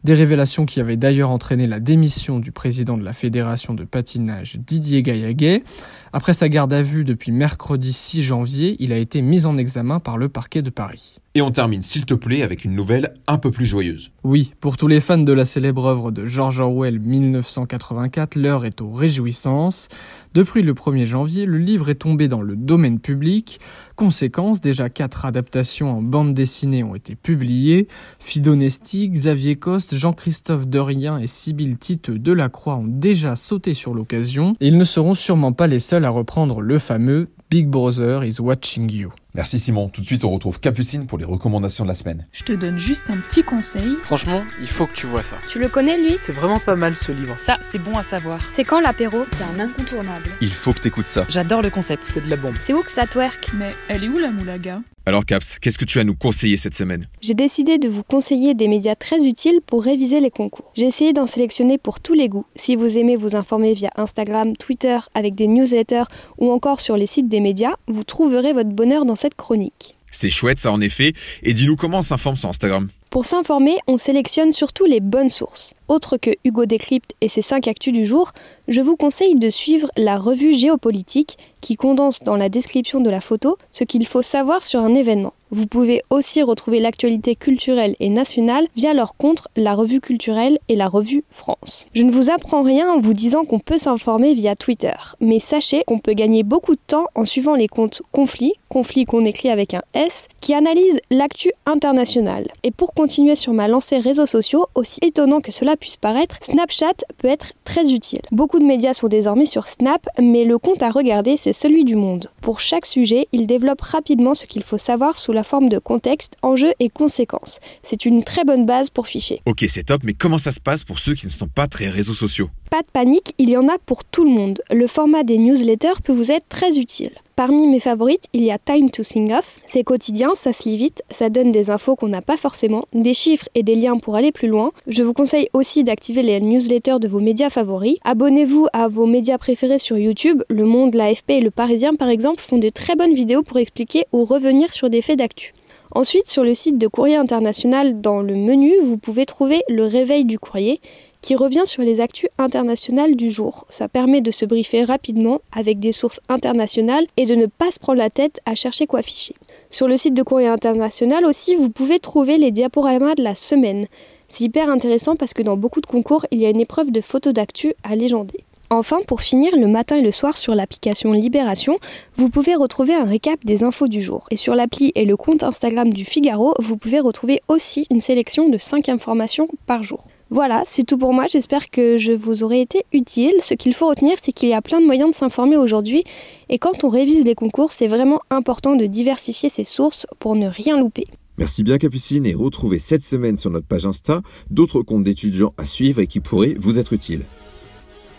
des 0.05 0.13
révélations 0.13 0.67
qui 0.67 0.79
avaient 0.79 0.99
d'ailleurs 0.99 1.31
entraîné 1.31 1.67
la 1.67 1.81
démission 1.81 2.39
du 2.39 2.53
président 2.53 2.99
de 2.99 3.05
la 3.05 3.15
fédération 3.15 3.73
de 3.73 3.85
patinage 3.85 4.59
Didier 4.59 5.03
Gaillaguet. 5.03 5.65
Après 6.13 6.35
sa 6.35 6.51
garde 6.51 6.75
à 6.75 6.83
vue 6.83 7.05
depuis 7.05 7.33
mercredi 7.33 7.95
6 7.95 8.23
janvier, 8.23 8.77
il 8.81 8.93
a 8.93 8.99
été 8.99 9.23
mis 9.23 9.47
en 9.47 9.57
examen 9.57 9.99
par 9.99 10.19
le 10.19 10.29
parquet 10.29 10.61
de 10.61 10.71
Paris. 10.71 11.21
Et 11.37 11.43
on 11.43 11.51
termine, 11.51 11.83
s'il 11.83 12.07
te 12.07 12.15
plaît, 12.15 12.41
avec 12.41 12.65
une 12.65 12.75
nouvelle 12.75 13.13
un 13.27 13.37
peu 13.37 13.51
plus 13.51 13.67
joyeuse. 13.67 14.11
Oui, 14.25 14.55
pour 14.59 14.79
tous 14.79 14.87
les 14.87 15.01
fans 15.01 15.19
de 15.19 15.33
la 15.35 15.45
célèbre 15.45 15.85
œuvre 15.85 16.11
de 16.11 16.25
George 16.25 16.61
Orwell 16.61 16.99
1984, 16.99 18.37
l'heure 18.37 18.65
est 18.65 18.81
aux 18.81 18.91
réjouissances. 18.91 19.89
Depuis 20.33 20.63
le 20.63 20.73
1er 20.73 21.05
janvier, 21.05 21.45
le 21.45 21.59
livre 21.59 21.91
est 21.91 21.97
tombé 21.97 22.29
dans 22.29 22.41
le 22.41 22.57
domaine 22.57 23.01
public. 23.01 23.61
Conséquence, 23.97 24.63
déjà 24.63 24.89
quatre 24.89 25.27
adaptations 25.27 25.99
en 25.99 26.01
bande 26.01 26.33
dessinée 26.33 26.83
ont 26.83 26.95
été 26.95 27.17
publiées. 27.17 27.87
Fidonesti, 28.19 29.11
Xavier 29.11 29.57
Coste, 29.57 29.95
Jean-Christophe 29.95 30.67
Dorien 30.67 31.19
et 31.19 31.27
Sybille 31.27 31.77
Titeux 31.77 32.19
Delacroix 32.19 32.77
ont 32.77 32.89
déjà 32.89 33.37
sauté 33.37 33.75
sur 33.75 33.93
l'occasion. 33.93 34.55
Ils 34.61 34.79
ne 34.79 34.85
seront 34.85 35.15
sûrement 35.15 35.53
pas 35.53 35.67
les 35.67 35.81
seuls 35.81 36.07
à 36.07 36.11
reprendre 36.11 36.63
le 36.63 36.79
fameux 36.79 37.29
Big 37.49 37.69
Brother 37.69 38.25
is 38.25 38.41
watching 38.41 38.91
you. 38.91 39.13
Merci 39.33 39.61
Simon. 39.61 39.89
Tout 39.89 40.01
de 40.01 40.07
suite, 40.07 40.25
on 40.25 40.31
retrouve 40.31 40.59
Capucine 40.59 41.07
pour 41.07 41.17
les 41.17 41.25
recommandations 41.25 41.85
de 41.85 41.89
la 41.89 41.95
semaine. 41.95 42.27
Je 42.33 42.43
te 42.43 42.53
donne 42.53 42.77
juste 42.77 43.05
un 43.09 43.19
petit 43.19 43.45
conseil. 43.45 43.97
Franchement, 44.03 44.43
il 44.61 44.67
faut 44.67 44.89
que 44.89 44.95
tu 44.95 45.07
vois 45.07 45.23
ça. 45.23 45.37
Tu 45.47 45.61
le 45.61 45.69
connais, 45.69 45.97
lui? 45.97 46.17
C'est 46.27 46.33
vraiment 46.33 46.59
pas 46.59 46.75
mal 46.75 46.97
ce 46.97 47.13
livre. 47.13 47.37
Ça, 47.39 47.59
c'est 47.63 47.79
bon 47.79 47.97
à 47.97 48.03
savoir. 48.03 48.41
C'est 48.53 48.65
quand 48.65 48.81
l'apéro? 48.81 49.23
C'est 49.29 49.45
un 49.45 49.61
incontournable. 49.61 50.29
Il 50.41 50.51
faut 50.51 50.73
que 50.73 50.81
t'écoutes 50.81 51.07
ça. 51.07 51.25
J'adore 51.29 51.63
le 51.63 51.71
concept. 51.71 52.05
C'est 52.05 52.21
de 52.21 52.29
la 52.29 52.37
bombe. 52.37 52.57
C'est 52.63 52.73
où 52.73 52.83
que 52.83 52.91
ça 52.91 53.07
twerk? 53.07 53.53
Mais 53.55 53.77
elle 53.87 54.03
est 54.03 54.09
où 54.09 54.19
la 54.19 54.33
moulaga? 54.33 54.81
Alors 55.09 55.25
Caps, 55.25 55.59
qu'est-ce 55.61 55.79
que 55.79 55.85
tu 55.85 55.99
as 55.99 56.01
à 56.01 56.05
nous 56.05 56.17
conseiller 56.17 56.57
cette 56.57 56.75
semaine? 56.75 57.07
J'ai 57.21 57.35
décidé 57.35 57.79
de 57.79 57.89
vous 57.89 58.03
conseiller 58.03 58.55
des 58.55 58.67
médias 58.67 58.97
très 58.97 59.25
utiles 59.25 59.61
pour 59.65 59.85
réviser 59.85 60.19
les 60.19 60.33
concours. 60.33 60.73
J'ai 60.75 60.87
essayé 60.87 61.13
d'en 61.13 61.29
sélectionner 61.29 61.79
pour 61.79 62.01
tous 62.01 62.15
les 62.15 62.29
goûts. 62.29 62.45
Si 62.57 62.75
vous 62.75 62.99
aimez 62.99 63.15
vous 63.15 63.37
informer 63.37 63.73
via 63.73 63.91
Instagram, 63.95 64.57
Twitter, 64.57 64.99
avec 65.15 65.37
des 65.37 65.47
newsletters 65.47 66.07
ou 66.39 66.51
encore 66.51 66.81
sur 66.81 66.97
les 66.97 67.07
sites 67.07 67.29
des 67.29 67.39
médias, 67.39 67.77
vous 67.87 68.03
trouverez 68.03 68.53
votre 68.53 68.71
bonheur 68.71 69.05
dans 69.05 69.15
cette 69.15 69.37
chronique. 69.37 69.95
C'est 70.11 70.31
chouette 70.31 70.59
ça 70.59 70.73
en 70.73 70.81
effet. 70.81 71.13
Et 71.45 71.53
dis-nous 71.53 71.77
comment 71.77 72.01
on 72.01 72.03
s'informe 72.03 72.35
sur 72.35 72.49
Instagram? 72.49 72.89
Pour 73.11 73.25
s'informer, 73.25 73.79
on 73.87 73.99
sélectionne 73.99 74.53
surtout 74.53 74.85
les 74.85 75.01
bonnes 75.01 75.31
sources. 75.31 75.75
Autre 75.89 76.17
que 76.17 76.31
Hugo 76.45 76.67
Décrypte 76.67 77.13
et 77.21 77.29
ses 77.29 77.43
5 77.43 77.69
actus 77.69 77.93
du 77.93 78.05
jour, 78.05 78.33
je 78.67 78.81
vous 78.81 78.97
conseille 78.97 79.37
de 79.37 79.51
suivre 79.51 79.89
la 79.97 80.19
revue 80.19 80.53
géopolitique 80.53 81.39
qui 81.61 81.77
condense 81.77 82.21
dans 82.21 82.37
la 82.37 82.49
description 82.49 83.01
de 83.01 83.11
la 83.11 83.21
photo 83.21 83.57
ce 83.71 83.85
qu'il 83.85 84.07
faut 84.07 84.23
savoir 84.23 84.65
sur 84.65 84.81
un 84.81 84.95
événement. 84.95 85.33
Vous 85.53 85.67
pouvez 85.67 86.03
aussi 86.11 86.43
retrouver 86.43 86.81
l'actualité 86.81 87.37
culturelle 87.37 87.95
et 88.01 88.09
nationale 88.09 88.67
via 88.75 88.95
leur 88.95 89.17
contre 89.17 89.49
La 89.55 89.75
Revue 89.75 90.01
Culturelle 90.01 90.59
et 90.69 90.75
La 90.75 90.89
Revue 90.89 91.23
France. 91.31 91.87
Je 91.95 92.03
ne 92.03 92.11
vous 92.11 92.31
apprends 92.31 92.63
rien 92.63 92.93
en 92.93 92.99
vous 92.99 93.15
disant 93.15 93.45
qu'on 93.45 93.61
peut 93.61 93.79
s'informer 93.79 94.35
via 94.35 94.57
Twitter, 94.57 94.97
mais 95.21 95.39
sachez 95.39 95.85
qu'on 95.87 96.01
peut 96.01 96.15
gagner 96.15 96.43
beaucoup 96.43 96.75
de 96.75 96.81
temps 96.85 97.07
en 97.15 97.25
suivant 97.25 97.55
les 97.55 97.69
comptes 97.69 98.03
Conflits, 98.11 98.55
Conflits 98.69 99.05
qu'on 99.05 99.25
écrit 99.25 99.51
avec 99.51 99.75
un 99.75 99.83
S, 99.95 100.27
qui 100.41 100.53
analysent 100.53 101.01
l'actu 101.11 101.53
internationale. 101.65 102.49
Et 102.65 102.73
pour 102.73 102.93
continuer 103.07 103.37
sur 103.37 103.53
ma 103.53 103.69
lancée 103.69 104.01
réseaux 104.01 104.27
sociaux, 104.27 104.67
aussi 104.75 104.99
étonnant 105.01 105.41
que 105.41 105.53
cela 105.53 105.77
puisse 105.77 105.97
paraître, 105.97 106.39
Snapchat 106.43 107.05
peut 107.19 107.29
être 107.29 107.53
très 107.63 107.93
utile. 107.93 108.23
Beaucoup 108.33 108.59
de 108.59 108.65
médias 108.65 108.95
sont 108.95 109.07
désormais 109.07 109.47
sur 109.47 109.69
Snap, 109.69 110.09
mais 110.21 110.45
le 110.45 110.59
compte 110.59 110.83
à 110.83 110.91
regarder, 110.91 111.37
c'est 111.37 111.53
celui 111.53 111.85
du 111.85 111.95
monde. 111.95 112.33
Pour 112.41 112.59
chaque 112.59 112.85
sujet, 112.85 113.29
il 113.31 113.47
développe 113.47 113.81
rapidement 113.81 114.35
ce 114.35 114.45
qu'il 114.47 114.65
faut 114.65 114.77
savoir 114.77 115.19
sous 115.19 115.31
la 115.31 115.45
forme 115.45 115.69
de 115.69 115.79
contexte, 115.79 116.35
enjeux 116.43 116.73
et 116.81 116.89
conséquences. 116.89 117.61
C'est 117.85 118.07
une 118.07 118.25
très 118.25 118.43
bonne 118.43 118.67
base 118.67 118.91
pour 118.91 119.07
ficher. 119.07 119.41
Ok, 119.47 119.65
c'est 119.69 119.85
top, 119.85 120.03
mais 120.03 120.15
comment 120.15 120.39
ça 120.39 120.51
se 120.51 120.59
passe 120.59 120.83
pour 120.83 120.99
ceux 120.99 121.15
qui 121.15 121.27
ne 121.27 121.31
sont 121.31 121.47
pas 121.47 121.69
très 121.69 121.89
réseaux 121.89 122.13
sociaux? 122.13 122.51
Pas 122.73 122.83
de 122.83 122.89
panique, 122.93 123.35
il 123.39 123.49
y 123.49 123.57
en 123.57 123.69
a 123.69 123.79
pour 123.87 124.03
tout 124.03 124.25
le 124.25 124.31
monde. 124.31 124.63
Le 124.73 124.89
format 124.89 125.23
des 125.23 125.39
newsletters 125.39 126.03
peut 126.03 126.13
vous 126.13 126.33
être 126.33 126.49
très 126.49 126.81
utile. 126.81 127.13
Parmi 127.37 127.67
mes 127.67 127.81
favorites, 127.81 128.25
il 128.33 128.45
y 128.45 128.51
a 128.51 128.57
Time 128.57 128.91
to 128.91 129.03
Sing 129.03 129.31
Off. 129.31 129.59
C'est 129.67 129.85
quotidien, 129.85 130.35
ça 130.35 130.55
se 130.55 130.67
lit 130.67 130.79
vite, 130.79 131.03
ça 131.11 131.29
donne 131.29 131.53
des 131.53 131.69
infos 131.69 131.95
qu'on 131.95 132.09
n'a 132.09 132.23
pas 132.23 132.39
forcément, 132.39 132.87
des 132.95 133.13
chiffres 133.13 133.47
et 133.55 133.63
des 133.63 133.75
liens 133.75 133.99
pour 133.99 134.17
aller 134.17 134.33
plus 134.33 134.49
loin. 134.49 134.73
Je 134.87 135.03
vous 135.03 135.13
conseille 135.13 135.47
aussi 135.53 135.85
d'activer 135.85 136.23
les 136.23 136.41
newsletters 136.41 136.99
de 136.99 137.09
vos 137.09 137.21
médias 137.21 137.51
favoris. 137.51 137.99
Abonnez-vous 138.05 138.69
à 138.73 138.89
vos 138.89 139.05
médias 139.05 139.37
préférés 139.37 139.79
sur 139.79 139.99
YouTube. 139.99 140.45
Le 140.49 140.65
Monde, 140.65 140.95
l'AFP 140.95 141.33
et 141.33 141.41
Le 141.43 141.51
Parisien, 141.51 141.95
par 141.95 142.09
exemple, 142.09 142.41
font 142.41 142.57
de 142.57 142.71
très 142.71 142.97
bonnes 142.97 143.13
vidéos 143.13 143.43
pour 143.43 143.59
expliquer 143.59 144.07
ou 144.13 144.25
revenir 144.25 144.73
sur 144.73 144.89
des 144.89 145.03
faits 145.03 145.19
d'actu. 145.19 145.53
Ensuite, 145.91 146.29
sur 146.29 146.43
le 146.43 146.55
site 146.55 146.79
de 146.79 146.89
Courrier 146.89 147.17
International, 147.17 148.01
dans 148.01 148.23
le 148.23 148.35
menu, 148.35 148.73
vous 148.83 148.97
pouvez 148.97 149.27
trouver 149.27 149.63
le 149.69 149.85
réveil 149.85 150.25
du 150.25 150.39
courrier 150.39 150.81
qui 151.27 151.35
revient 151.35 151.65
sur 151.65 151.83
les 151.83 151.99
actus 151.99 152.31
internationales 152.39 153.17
du 153.17 153.31
jour. 153.31 153.67
Ça 153.69 153.89
permet 153.89 154.21
de 154.21 154.31
se 154.31 154.45
briefer 154.45 154.85
rapidement 154.85 155.41
avec 155.51 155.81
des 155.81 155.91
sources 155.91 156.21
internationales 156.29 157.05
et 157.17 157.27
de 157.27 157.35
ne 157.35 157.47
pas 157.47 157.73
se 157.73 157.81
prendre 157.81 157.99
la 157.99 158.11
tête 158.11 158.39
à 158.47 158.55
chercher 158.55 158.87
quoi 158.87 159.03
ficher. 159.03 159.35
Sur 159.69 159.89
le 159.89 159.97
site 159.97 160.15
de 160.15 160.23
Courrier 160.23 160.47
International 160.47 161.25
aussi, 161.25 161.57
vous 161.57 161.69
pouvez 161.69 161.99
trouver 161.99 162.39
les 162.39 162.53
diaporamas 162.53 163.17
de 163.17 163.25
la 163.25 163.35
semaine. 163.35 163.89
C'est 164.29 164.45
hyper 164.45 164.71
intéressant 164.71 165.17
parce 165.17 165.35
que 165.35 165.43
dans 165.43 165.57
beaucoup 165.57 165.81
de 165.81 165.87
concours, 165.87 166.25
il 166.31 166.41
y 166.41 166.47
a 166.47 166.51
une 166.51 166.61
épreuve 166.61 166.93
de 166.93 167.01
photos 167.01 167.35
d'actu 167.35 167.75
à 167.83 167.97
légender. 167.97 168.45
Enfin, 168.71 169.01
pour 169.05 169.21
finir, 169.21 169.57
le 169.57 169.67
matin 169.67 169.97
et 169.97 170.03
le 170.03 170.13
soir 170.13 170.37
sur 170.37 170.55
l'application 170.55 171.11
Libération, 171.11 171.81
vous 172.15 172.29
pouvez 172.29 172.55
retrouver 172.55 172.95
un 172.95 173.05
récap 173.05 173.45
des 173.45 173.65
infos 173.65 173.89
du 173.89 174.01
jour. 174.01 174.29
Et 174.31 174.37
sur 174.37 174.55
l'appli 174.55 174.93
et 174.95 175.05
le 175.05 175.17
compte 175.17 175.43
Instagram 175.43 175.93
du 175.93 176.05
Figaro, 176.05 176.55
vous 176.61 176.77
pouvez 176.77 177.01
retrouver 177.01 177.43
aussi 177.49 177.89
une 177.91 178.01
sélection 178.01 178.49
de 178.49 178.59
5 178.59 178.89
informations 178.89 179.49
par 179.67 179.83
jour. 179.83 180.05
Voilà, 180.31 180.65
c'est 180.67 180.85
tout 180.85 180.99
pour 180.99 181.13
moi. 181.13 181.27
J'espère 181.29 181.71
que 181.71 181.99
je 181.99 182.13
vous 182.13 182.43
aurai 182.43 182.61
été 182.61 182.85
utile. 182.93 183.35
Ce 183.43 183.55
qu'il 183.55 183.75
faut 183.75 183.89
retenir, 183.89 184.17
c'est 184.21 184.33
qu'il 184.33 184.49
y 184.49 184.55
a 184.55 184.63
plein 184.63 184.81
de 184.81 184.87
moyens 184.87 185.11
de 185.11 185.15
s'informer 185.15 185.57
aujourd'hui. 185.57 186.03
Et 186.49 186.59
quand 186.59 186.83
on 186.83 186.89
révise 186.89 187.25
les 187.25 187.37
concours, 187.37 187.71
c'est 187.71 187.87
vraiment 187.87 188.21
important 188.31 188.75
de 188.75 188.87
diversifier 188.87 189.49
ses 189.49 189.65
sources 189.65 190.07
pour 190.19 190.35
ne 190.35 190.49
rien 190.49 190.81
louper. 190.81 191.07
Merci 191.39 191.63
bien 191.63 191.79
Capucine 191.79 192.27
et 192.27 192.35
retrouvez 192.35 192.79
cette 192.79 193.05
semaine 193.05 193.37
sur 193.37 193.51
notre 193.51 193.67
page 193.67 193.87
Insta 193.87 194.23
d'autres 194.51 194.83
comptes 194.83 195.05
d'étudiants 195.05 195.53
à 195.59 195.65
suivre 195.65 196.01
et 196.01 196.07
qui 196.07 196.21
pourraient 196.21 196.57
vous 196.59 196.79
être 196.79 196.95
utiles. 196.95 197.25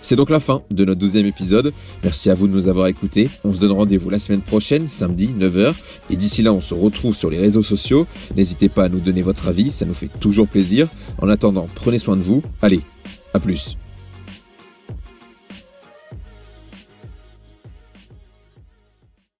C'est 0.01 0.15
donc 0.15 0.29
la 0.29 0.39
fin 0.39 0.62
de 0.71 0.86
notre 0.86 0.99
douzième 0.99 1.25
épisode. 1.25 1.71
Merci 2.03 2.29
à 2.29 2.33
vous 2.33 2.47
de 2.47 2.53
nous 2.53 2.67
avoir 2.67 2.88
écoutés. 2.88 3.29
On 3.43 3.53
se 3.53 3.60
donne 3.60 3.71
rendez-vous 3.71 4.10
la 4.10 4.19
semaine 4.19 4.41
prochaine, 4.41 4.88
samedi, 4.88 5.29
9h. 5.38 5.73
Et 6.10 6.15
d'ici 6.15 6.41
là, 6.43 6.53
on 6.53 6.62
se 6.62 6.73
retrouve 6.73 7.15
sur 7.15 7.29
les 7.29 7.39
réseaux 7.39 7.63
sociaux. 7.63 8.07
N'hésitez 8.36 8.69
pas 8.69 8.86
à 8.86 8.89
nous 8.89 8.99
donner 8.99 9.21
votre 9.21 9.47
avis, 9.47 9.71
ça 9.71 9.86
nous 9.86 9.93
fait 9.93 10.10
toujours 10.19 10.47
plaisir. 10.47 10.88
En 11.21 11.29
attendant, 11.29 11.67
prenez 11.75 11.99
soin 11.99 12.15
de 12.15 12.21
vous. 12.21 12.41
Allez, 12.62 12.81
à 13.33 13.39
plus. 13.39 13.77